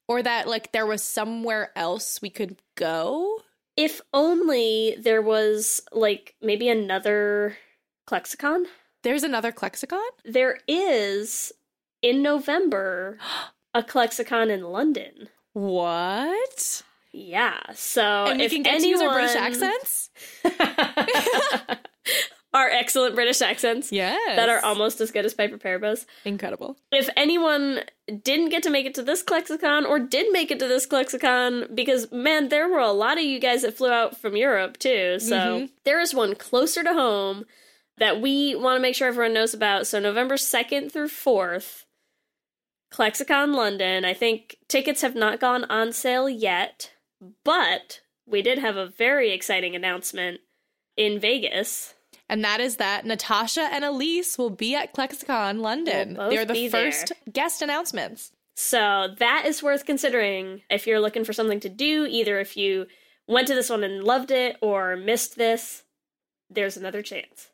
Or 0.09 0.23
that 0.23 0.49
like 0.49 0.73
there 0.73 0.87
was 0.87 1.03
somewhere 1.03 1.71
else 1.77 2.21
we 2.21 2.31
could 2.31 2.57
go. 2.75 3.41
If 3.77 4.01
only 4.13 4.97
there 4.99 5.23
was 5.23 5.81
like 5.93 6.35
maybe 6.43 6.69
another 6.69 7.57
Clexacon. 8.09 8.65
There's 9.03 9.23
another 9.23 9.53
Clexacon? 9.53 10.03
There 10.25 10.59
is 10.69 11.53
in 12.03 12.23
November 12.23 13.19
a 13.75 13.83
Clexacon 13.83 14.51
in 14.51 14.65
London. 14.65 15.29
What? 15.53 16.83
Yeah. 17.13 17.61
So 17.75 18.25
and 18.27 18.43
if 18.43 18.53
can 18.53 18.63
get 18.63 18.81
to 18.81 18.87
use 18.87 19.01
our 19.01 19.13
British 19.13 19.37
accents? 19.37 20.11
our 22.53 22.69
excellent 22.69 23.15
British 23.15 23.41
accents. 23.43 23.93
Yes. 23.93 24.37
That 24.37 24.49
are 24.49 24.59
almost 24.65 25.01
as 25.01 25.11
good 25.13 25.25
as 25.25 25.35
Piper 25.35 25.57
Perabo's. 25.59 26.07
incredible. 26.25 26.77
If 26.91 27.09
anyone 27.17 27.81
didn't 28.25 28.49
get 28.49 28.63
to 28.65 28.71
make 28.71 28.87
it 28.87 28.95
to 28.95 29.03
this 29.03 29.23
Clexacon 29.23 29.87
or 29.89 30.01
did 30.01 30.33
make 30.33 30.51
it 30.51 30.59
to 30.59 30.67
this 30.67 30.87
Clexacon, 30.87 31.75
because 31.75 32.11
man, 32.11 32.49
there 32.49 32.69
were 32.69 32.79
a 32.81 32.91
lot 32.93 33.19
of 33.19 33.25
you 33.25 33.39
guys 33.39 33.63
that 33.63 33.77
flew 33.77 33.91
out 33.91 34.17
from 34.17 34.37
Europe 34.37 34.79
too. 34.79 35.19
So 35.21 35.37
Mhm. 35.37 35.71
there 35.85 36.01
is 36.01 36.13
one 36.13 36.35
closer 36.35 36.83
to 36.83 36.93
home 36.93 37.47
that 37.99 38.21
we 38.21 38.55
want 38.57 38.77
to 38.79 38.83
make 38.83 38.95
sure 38.97 39.07
everyone 39.09 39.35
knows 39.35 39.55
about. 39.55 39.87
So 39.87 40.01
November 40.01 40.37
2nd 40.37 40.91
through 40.91 41.09
4th, 41.09 41.85
Clexacon 42.93 43.55
London. 43.55 44.05
I 44.05 44.15
think 44.15 44.57
tickets 44.69 45.03
have 45.03 45.15
not 45.15 45.39
gone 45.39 45.65
on 45.65 45.93
sale 45.93 46.29
yet, 46.29 46.91
but 47.45 48.01
we 48.27 48.43
did 48.43 48.59
have 48.59 48.77
a 48.77 48.87
very 48.87 49.31
exciting 49.31 49.77
announcement 49.77 50.41
in 50.97 51.21
Vegas. 51.21 51.95
And 52.31 52.45
that 52.45 52.61
is 52.61 52.77
that 52.77 53.05
Natasha 53.05 53.63
and 53.73 53.85
Elise 53.85 54.39
will 54.39 54.51
be 54.51 54.77
at 54.77 54.95
Clexacon 54.95 55.59
London. 55.59 56.15
They're 56.15 56.45
the 56.45 56.55
be 56.55 56.69
there. 56.69 56.93
first 56.93 57.13
guest 57.31 57.61
announcements. 57.61 58.31
So 58.55 59.09
that 59.19 59.47
is 59.47 59.65
worth 59.65 59.85
considering 59.85 60.63
if 60.71 60.87
you're 60.87 61.01
looking 61.01 61.25
for 61.25 61.33
something 61.33 61.59
to 61.59 61.69
do, 61.69 62.07
either 62.09 62.39
if 62.39 62.57
you 62.57 62.87
went 63.27 63.49
to 63.49 63.55
this 63.55 63.69
one 63.69 63.83
and 63.83 64.05
loved 64.05 64.31
it 64.31 64.57
or 64.61 64.97
missed 64.97 65.37
this, 65.37 65.83
there's 66.49 66.77
another 66.77 67.03
chance. 67.03 67.49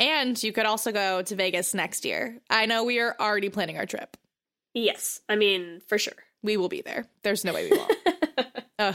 And 0.00 0.42
you 0.42 0.52
could 0.52 0.66
also 0.66 0.90
go 0.90 1.22
to 1.22 1.36
Vegas 1.36 1.72
next 1.72 2.04
year. 2.04 2.40
I 2.50 2.66
know 2.66 2.82
we 2.82 2.98
are 2.98 3.14
already 3.20 3.50
planning 3.50 3.78
our 3.78 3.86
trip. 3.86 4.16
Yes, 4.74 5.20
I 5.28 5.36
mean, 5.36 5.80
for 5.86 5.96
sure. 5.96 6.14
We 6.42 6.56
will 6.56 6.68
be 6.68 6.80
there. 6.80 7.06
There's 7.22 7.44
no 7.44 7.54
way 7.54 7.70
we 7.70 7.76
won't. 7.76 7.92
Ugh. 8.78 8.94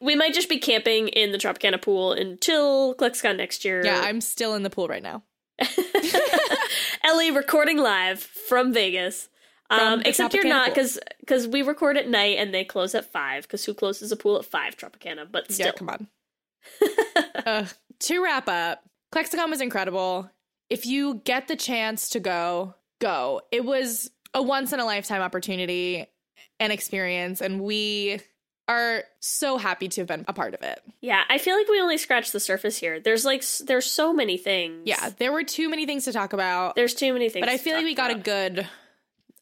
We 0.00 0.14
might 0.14 0.32
just 0.34 0.48
be 0.48 0.58
camping 0.58 1.08
in 1.08 1.32
the 1.32 1.38
Tropicana 1.38 1.80
pool 1.80 2.12
until 2.12 2.94
ClicksCon 2.94 3.36
next 3.36 3.64
year. 3.64 3.84
Yeah, 3.84 4.00
I'm 4.02 4.20
still 4.20 4.54
in 4.54 4.62
the 4.62 4.70
pool 4.70 4.88
right 4.88 5.02
now. 5.02 5.22
Ellie 7.04 7.30
recording 7.30 7.78
live 7.78 8.20
from 8.20 8.72
Vegas. 8.72 9.28
Um, 9.70 10.00
except 10.06 10.32
you're 10.32 10.44
not 10.44 10.70
because 10.70 10.98
because 11.20 11.46
we 11.46 11.60
record 11.60 11.98
at 11.98 12.08
night 12.08 12.38
and 12.38 12.54
they 12.54 12.64
close 12.64 12.94
at 12.94 13.10
five. 13.12 13.42
Because 13.42 13.64
who 13.64 13.74
closes 13.74 14.10
a 14.12 14.16
pool 14.16 14.38
at 14.38 14.46
five? 14.46 14.76
Tropicana, 14.76 15.30
but 15.30 15.52
still, 15.52 15.66
Yeah, 15.66 15.72
come 15.72 15.90
on. 15.90 16.08
Ugh. 17.46 17.68
To 18.00 18.22
wrap 18.22 18.48
up, 18.48 18.82
Clexacon 19.12 19.50
was 19.50 19.60
incredible. 19.60 20.30
If 20.70 20.86
you 20.86 21.20
get 21.24 21.48
the 21.48 21.56
chance 21.56 22.08
to 22.10 22.20
go, 22.20 22.76
go. 23.00 23.42
It 23.50 23.64
was 23.64 24.10
a 24.32 24.42
once 24.42 24.72
in 24.72 24.80
a 24.80 24.84
lifetime 24.84 25.20
opportunity 25.20 26.06
and 26.60 26.72
experience, 26.72 27.40
and 27.42 27.60
we 27.60 28.20
are 28.68 29.04
so 29.20 29.56
happy 29.56 29.88
to 29.88 30.02
have 30.02 30.08
been 30.08 30.24
a 30.28 30.32
part 30.32 30.54
of 30.54 30.62
it. 30.62 30.80
Yeah, 31.00 31.24
I 31.28 31.38
feel 31.38 31.56
like 31.56 31.68
we 31.68 31.80
only 31.80 31.96
scratched 31.96 32.32
the 32.32 32.40
surface 32.40 32.76
here. 32.76 33.00
There's 33.00 33.24
like 33.24 33.42
there's 33.64 33.86
so 33.86 34.12
many 34.12 34.36
things. 34.36 34.82
Yeah, 34.84 35.10
there 35.18 35.32
were 35.32 35.42
too 35.44 35.68
many 35.68 35.86
things 35.86 36.04
to 36.04 36.12
talk 36.12 36.32
about. 36.32 36.74
There's 36.74 36.94
too 36.94 37.12
many 37.12 37.28
things. 37.30 37.42
but 37.44 37.48
I 37.48 37.56
feel 37.56 37.74
like 37.74 37.84
we 37.84 37.94
got 37.94 38.10
a 38.10 38.16
good 38.16 38.68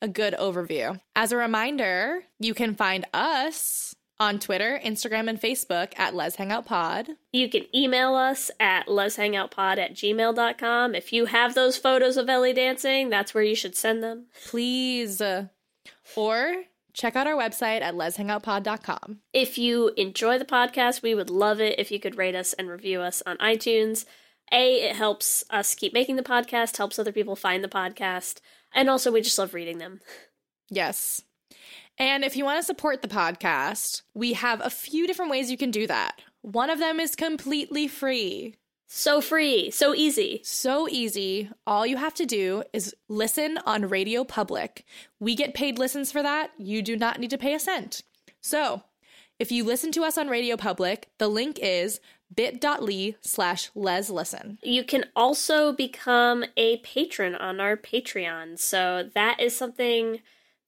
a 0.01 0.09
good 0.09 0.35
overview. 0.35 1.01
As 1.15 1.33
a 1.33 1.37
reminder, 1.37 2.23
you 2.39 2.55
can 2.55 2.75
find 2.75 3.05
us 3.12 3.95
on 4.19 4.39
Twitter, 4.39 4.81
Instagram, 4.83 5.29
and 5.29 5.41
Facebook 5.41 5.93
at 5.99 6.15
Lez 6.15 6.37
Hang 6.37 6.51
Out 6.53 6.65
Pod. 6.65 7.09
You 7.33 7.51
can 7.51 7.65
email 7.75 8.15
us 8.15 8.51
at 8.59 8.87
lezhangoutpod 8.87 9.77
at 9.79 9.95
gmail.com. 9.95 10.95
If 10.95 11.12
you 11.12 11.27
have 11.27 11.55
those 11.55 11.77
photos 11.77 12.17
of 12.17 12.29
Ellie 12.29 12.55
dancing, 12.55 13.11
that's 13.11 13.35
where 13.35 13.45
you 13.45 13.55
should 13.55 13.77
send 13.77 14.03
them. 14.03 14.27
Please. 14.47 15.21
Or 16.17 16.55
check 16.97 17.15
out 17.15 17.27
our 17.27 17.35
website 17.35 17.83
at 17.83 17.95
lezhangoutpod.com. 17.95 19.21
If 19.33 19.59
you 19.59 19.93
enjoy 19.97 20.39
the 20.39 20.45
podcast, 20.45 21.03
we 21.03 21.15
would 21.15 21.31
love 21.31 21.61
it 21.61 21.79
if 21.79 21.93
you 21.93 22.01
could 22.01 22.17
rate 22.17 22.35
us 22.35 22.55
and 22.55 22.69
review 22.69 23.03
us 23.03 23.23
on 23.27 23.37
iTunes. 23.37 24.07
A, 24.51 24.77
it 24.89 24.97
helps 24.97 25.45
us 25.51 25.75
keep 25.75 25.93
making 25.93 26.17
the 26.17 26.23
podcast, 26.23 26.79
helps 26.79 26.99
other 26.99 27.13
people 27.13 27.37
find 27.37 27.63
the 27.63 27.69
podcast, 27.69 28.41
and 28.73 28.89
also 28.89 29.13
we 29.13 29.21
just 29.21 29.39
love 29.39 29.55
reading 29.55 29.79
them. 29.79 30.01
Yes. 30.71 31.23
And 31.99 32.25
if 32.25 32.37
you 32.37 32.45
want 32.45 32.59
to 32.59 32.67
support 32.67 33.03
the 33.03 33.09
podcast, 33.09 34.03
we 34.15 34.33
have 34.33 34.61
a 34.61 34.71
few 34.71 35.07
different 35.07 35.31
ways 35.31 35.51
you 35.51 35.57
can 35.57 35.71
do 35.71 35.87
that. 35.87 36.21
One 36.43 36.71
of 36.71 36.79
them 36.79 36.99
is 37.01 37.15
completely 37.15 37.89
free. 37.89 38.55
So 38.87 39.20
free, 39.20 39.70
so 39.70 39.94
easy. 39.94 40.40
So 40.44 40.88
easy. 40.88 41.51
All 41.66 41.87
you 41.87 41.96
have 41.96 42.14
to 42.14 42.27
do 42.27 42.62
is 42.72 42.94
listen 43.09 43.59
on 43.66 43.88
Radio 43.88 44.22
Public. 44.25 44.85
We 45.18 45.35
get 45.35 45.55
paid 45.55 45.79
listens 45.79 46.12
for 46.12 46.22
that. 46.22 46.53
You 46.57 46.83
do 46.83 46.96
not 46.96 47.18
need 47.18 47.31
to 47.31 47.38
pay 47.38 47.55
a 47.55 47.59
cent. 47.59 48.03
So, 48.40 48.83
if 49.38 49.51
you 49.53 49.64
listen 49.64 49.92
to 49.92 50.05
us 50.05 50.16
on 50.16 50.29
Radio 50.29 50.57
Public, 50.57 51.09
the 51.18 51.29
link 51.29 51.59
is 51.61 52.01
bit.ly 52.35 53.16
slash 53.20 53.70
lez 53.75 54.09
listen. 54.09 54.59
You 54.62 54.85
can 54.85 55.07
also 55.14 55.72
become 55.72 56.44
a 56.57 56.79
patron 56.79 57.35
on 57.35 57.61
our 57.61 57.77
Patreon. 57.77 58.59
So 58.59 59.11
that 59.14 59.40
is 59.40 59.57
something 59.57 60.20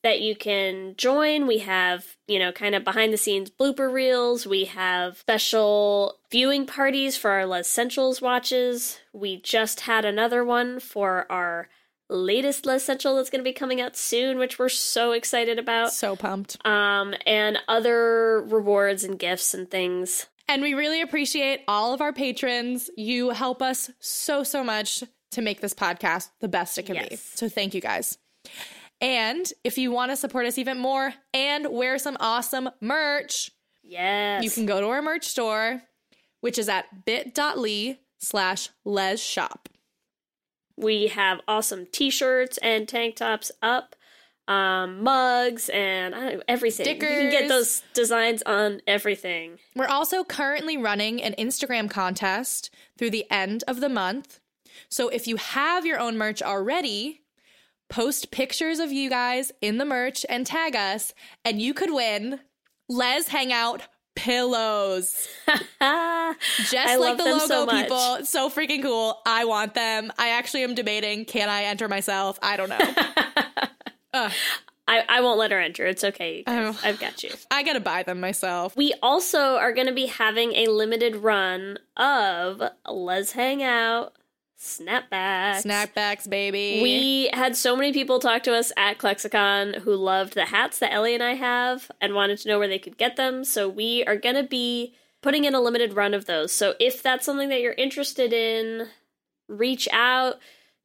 that 0.02 0.20
you 0.20 0.36
can 0.36 0.94
join. 0.96 1.46
We 1.46 1.58
have, 1.58 2.16
you 2.26 2.38
know, 2.38 2.52
kind 2.52 2.74
of 2.74 2.84
behind 2.84 3.12
the 3.12 3.18
scenes 3.18 3.50
blooper 3.50 3.92
reels. 3.92 4.46
We 4.46 4.66
have 4.66 5.18
special 5.18 6.18
viewing 6.30 6.66
parties 6.66 7.16
for 7.16 7.30
our 7.30 7.46
Lez 7.46 7.66
Essentials 7.66 8.22
watches. 8.22 9.00
We 9.12 9.40
just 9.40 9.80
had 9.80 10.04
another 10.04 10.44
one 10.44 10.80
for 10.80 11.26
our 11.30 11.68
latest 12.08 12.64
Lez 12.64 12.82
Essential 12.82 13.16
that's 13.16 13.30
going 13.30 13.40
to 13.40 13.48
be 13.48 13.52
coming 13.52 13.80
out 13.80 13.96
soon, 13.96 14.38
which 14.38 14.58
we're 14.58 14.68
so 14.68 15.12
excited 15.12 15.58
about. 15.58 15.92
So 15.92 16.16
pumped. 16.16 16.64
Um, 16.66 17.14
and 17.26 17.58
other 17.68 18.42
rewards 18.42 19.04
and 19.04 19.18
gifts 19.18 19.52
and 19.52 19.70
things. 19.70 20.26
And 20.48 20.62
we 20.62 20.72
really 20.74 21.02
appreciate 21.02 21.60
all 21.68 21.92
of 21.92 22.00
our 22.00 22.12
patrons. 22.12 22.88
You 22.96 23.30
help 23.30 23.60
us 23.60 23.90
so, 24.00 24.42
so 24.44 24.64
much 24.64 25.02
to 25.32 25.42
make 25.42 25.60
this 25.60 25.74
podcast 25.74 26.30
the 26.40 26.48
best 26.48 26.78
it 26.78 26.86
can 26.86 26.96
be. 27.06 27.16
So 27.16 27.48
thank 27.50 27.74
you 27.74 27.82
guys. 27.82 28.16
And 29.00 29.50
if 29.64 29.78
you 29.78 29.90
want 29.92 30.10
to 30.10 30.16
support 30.16 30.46
us 30.46 30.58
even 30.58 30.78
more 30.78 31.14
and 31.32 31.68
wear 31.70 31.98
some 31.98 32.16
awesome 32.20 32.68
merch, 32.80 33.50
Yes. 33.82 34.42
you 34.44 34.50
can 34.50 34.66
go 34.66 34.80
to 34.80 34.86
our 34.88 35.02
merch 35.02 35.24
store. 35.26 35.82
which 36.40 36.56
is 36.56 36.68
at 36.68 37.04
bit.ly 37.04 37.98
slash 38.20 38.68
lez 38.84 39.20
shop. 39.20 39.68
We 40.76 41.08
have 41.08 41.40
awesome 41.48 41.86
t-shirts 41.90 42.58
and 42.58 42.86
tank 42.88 43.16
tops 43.16 43.50
up, 43.60 43.96
um, 44.46 45.02
mugs, 45.02 45.68
and 45.70 46.14
I 46.14 46.20
don't 46.20 46.34
know, 46.34 46.42
everything. 46.46 46.86
You 46.86 46.94
can 46.96 47.30
get 47.32 47.48
those 47.48 47.82
designs 47.92 48.42
on 48.42 48.80
everything. 48.86 49.58
We're 49.74 49.88
also 49.88 50.22
currently 50.22 50.76
running 50.76 51.20
an 51.20 51.34
Instagram 51.36 51.90
contest 51.90 52.70
through 52.96 53.10
the 53.10 53.28
end 53.32 53.64
of 53.66 53.80
the 53.80 53.88
month. 53.88 54.38
So 54.88 55.08
if 55.08 55.26
you 55.26 55.36
have 55.36 55.84
your 55.84 55.98
own 55.98 56.16
merch 56.16 56.40
already, 56.40 57.22
post 57.88 58.30
pictures 58.30 58.78
of 58.78 58.92
you 58.92 59.10
guys 59.10 59.52
in 59.60 59.78
the 59.78 59.84
merch 59.84 60.24
and 60.28 60.46
tag 60.46 60.76
us, 60.76 61.14
and 61.44 61.60
you 61.60 61.74
could 61.74 61.92
win 61.92 62.40
Lez 62.88 63.28
Hang 63.28 63.52
Out 63.52 63.82
pillows. 64.14 65.28
Just 65.46 65.80
I 65.80 66.96
like 66.96 67.18
the 67.18 67.24
logo 67.24 67.46
so 67.46 67.66
people. 67.66 68.24
So 68.24 68.50
freaking 68.50 68.82
cool. 68.82 69.20
I 69.24 69.44
want 69.44 69.74
them. 69.74 70.12
I 70.18 70.30
actually 70.30 70.64
am 70.64 70.74
debating 70.74 71.24
can 71.24 71.48
I 71.48 71.64
enter 71.64 71.88
myself? 71.88 72.38
I 72.42 72.56
don't 72.56 72.68
know. 72.68 72.78
I, 74.88 75.04
I 75.06 75.20
won't 75.20 75.38
let 75.38 75.50
her 75.50 75.60
enter. 75.60 75.86
It's 75.86 76.02
okay. 76.02 76.42
Oh. 76.46 76.78
I've 76.82 76.98
got 76.98 77.22
you. 77.22 77.30
I 77.50 77.62
gotta 77.62 77.80
buy 77.80 78.02
them 78.02 78.20
myself. 78.20 78.74
We 78.74 78.94
also 79.02 79.56
are 79.56 79.72
going 79.72 79.86
to 79.86 79.92
be 79.92 80.06
having 80.06 80.54
a 80.54 80.66
limited 80.66 81.16
run 81.16 81.78
of 81.96 82.62
Lez 82.88 83.32
Hang 83.32 83.62
Out 83.62 84.14
snapbacks. 84.58 85.64
Snapbacks, 85.64 86.28
baby. 86.28 86.80
We 86.82 87.30
had 87.32 87.56
so 87.56 87.76
many 87.76 87.92
people 87.92 88.18
talk 88.18 88.42
to 88.44 88.54
us 88.54 88.72
at 88.76 88.98
Clexacon 88.98 89.80
who 89.82 89.94
loved 89.94 90.34
the 90.34 90.46
hats 90.46 90.78
that 90.80 90.92
Ellie 90.92 91.14
and 91.14 91.22
I 91.22 91.34
have 91.34 91.90
and 92.00 92.14
wanted 92.14 92.38
to 92.38 92.48
know 92.48 92.58
where 92.58 92.68
they 92.68 92.78
could 92.78 92.98
get 92.98 93.16
them. 93.16 93.44
So 93.44 93.68
we 93.68 94.04
are 94.04 94.16
going 94.16 94.34
to 94.34 94.42
be 94.42 94.94
putting 95.22 95.44
in 95.44 95.54
a 95.54 95.60
limited 95.60 95.94
run 95.94 96.14
of 96.14 96.26
those. 96.26 96.52
So 96.52 96.74
if 96.80 97.02
that's 97.02 97.24
something 97.24 97.48
that 97.48 97.60
you're 97.60 97.72
interested 97.72 98.32
in, 98.32 98.88
reach 99.48 99.88
out, 99.92 100.38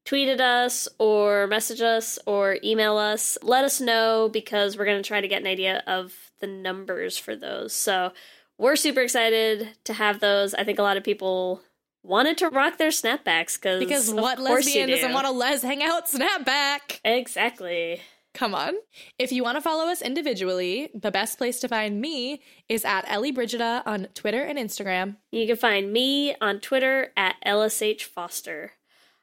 tweet 0.05 0.27
at 0.27 0.41
us, 0.41 0.87
or 0.99 1.47
message 1.47 1.81
us, 1.81 2.19
or 2.25 2.57
email 2.63 2.97
us. 2.97 3.37
Let 3.41 3.63
us 3.63 3.81
know 3.81 4.29
because 4.31 4.77
we're 4.77 4.85
going 4.85 5.01
to 5.01 5.07
try 5.07 5.21
to 5.21 5.27
get 5.27 5.41
an 5.41 5.47
idea 5.47 5.83
of 5.87 6.13
the 6.39 6.47
numbers 6.47 7.17
for 7.17 7.35
those. 7.35 7.73
So 7.73 8.11
we're 8.57 8.75
super 8.75 9.01
excited 9.01 9.69
to 9.85 9.93
have 9.93 10.19
those. 10.19 10.53
I 10.53 10.63
think 10.63 10.77
a 10.77 10.83
lot 10.83 10.97
of 10.97 11.03
people 11.03 11.61
wanted 12.03 12.37
to 12.39 12.49
rock 12.49 12.77
their 12.77 12.89
snapbacks 12.89 13.59
because 13.59 13.79
Because 13.79 14.13
what 14.13 14.39
lesbian 14.39 14.89
doesn't 14.89 15.13
want 15.13 15.27
a 15.27 15.31
Lez 15.31 15.63
Hang 15.63 15.81
Out 15.81 16.07
snapback? 16.07 16.99
Exactly. 17.03 18.01
Come 18.33 18.55
on. 18.55 18.73
If 19.19 19.31
you 19.31 19.43
want 19.43 19.57
to 19.57 19.61
follow 19.61 19.85
us 19.91 20.01
individually, 20.01 20.89
the 20.93 21.11
best 21.11 21.37
place 21.37 21.59
to 21.59 21.67
find 21.67 22.01
me 22.01 22.41
is 22.67 22.83
at 22.83 23.05
Ellie 23.07 23.31
Brigida 23.31 23.83
on 23.85 24.07
Twitter 24.15 24.41
and 24.41 24.57
Instagram. 24.57 25.17
You 25.31 25.45
can 25.45 25.55
find 25.55 25.93
me 25.93 26.35
on 26.41 26.59
Twitter 26.59 27.11
at 27.15 27.35
LSH 27.45 28.01
Foster. 28.01 28.71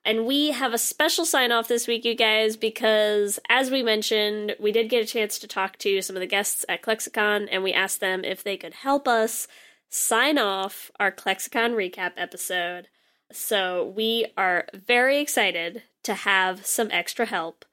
And 0.05 0.25
we 0.25 0.53
have 0.53 0.73
a 0.73 0.79
special 0.79 1.27
sign 1.27 1.53
off 1.53 1.69
this 1.69 1.87
week, 1.87 2.05
you 2.05 2.15
guys, 2.15 2.57
because 2.57 3.39
as 3.49 3.71
we 3.71 3.83
mentioned, 3.83 4.57
we 4.59 4.73
did 4.73 4.89
get 4.89 5.03
a 5.03 5.07
chance 5.07 5.39
to 5.41 5.49
talk 5.49 5.77
to 5.79 6.01
some 6.01 6.17
of 6.17 6.21
the 6.21 6.27
guests 6.27 6.65
at 6.69 6.81
Clexacon, 6.81 7.49
and 7.51 7.63
we 7.63 7.73
asked 7.73 8.01
them 8.01 8.25
if 8.25 8.43
they 8.43 8.57
could 8.57 8.75
help 8.75 9.07
us 9.07 9.47
sign 9.91 10.39
off 10.39 10.91
our 10.99 11.11
Clexacon 11.11 11.75
recap 11.75 12.13
episode. 12.17 12.89
So 13.33 13.93
we 13.95 14.27
are 14.37 14.67
very 14.73 15.19
excited 15.19 15.83
to 16.05 16.15
have 16.15 16.65
some 16.65 16.89
extra 16.91 17.27
help 17.27 17.65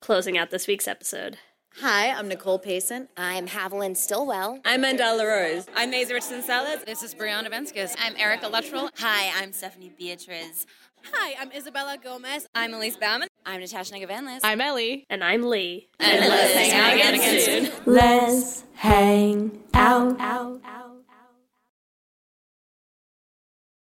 closing 0.00 0.38
out 0.38 0.50
this 0.50 0.66
week's 0.66 0.88
episode. 0.88 1.38
Hi, 1.80 2.10
I'm 2.10 2.28
Nicole 2.28 2.58
Pacent. 2.58 3.10
I'm 3.16 3.46
Haviland 3.46 3.96
Stillwell. 3.96 4.60
I'm 4.64 4.82
Mandahla 4.82 5.24
Rose. 5.24 5.66
I'm 5.76 5.90
Maisie 5.90 6.14
Richardson 6.14 6.42
Sellers. 6.42 6.84
This 6.84 7.02
is 7.02 7.14
Brianna 7.14 7.48
Venskus. 7.48 7.94
I'm 8.00 8.16
Erica 8.16 8.48
Luttrell. 8.48 8.90
Hi, 8.98 9.30
I'm 9.40 9.52
Stephanie 9.52 9.92
Beatriz. 9.96 10.66
Hi, 11.12 11.34
I'm 11.40 11.52
Isabella 11.52 11.96
Gomez. 12.02 12.48
I'm 12.54 12.74
Elise 12.74 12.96
Bauman. 12.96 13.28
I'm 13.46 13.60
Natasha 13.60 13.94
Negovanlis. 13.94 14.40
I'm 14.42 14.60
Ellie. 14.60 15.06
And 15.08 15.22
I'm 15.22 15.42
Leigh. 15.42 15.88
And, 16.00 16.20
let's 16.20 16.54
hang 16.54 16.72
out 16.72 17.14
again 17.14 17.40
soon. 17.40 17.72
Let's 17.86 18.64
hang 18.74 19.62
out. 19.72 20.20
out, 20.20 20.60
out. 20.64 20.79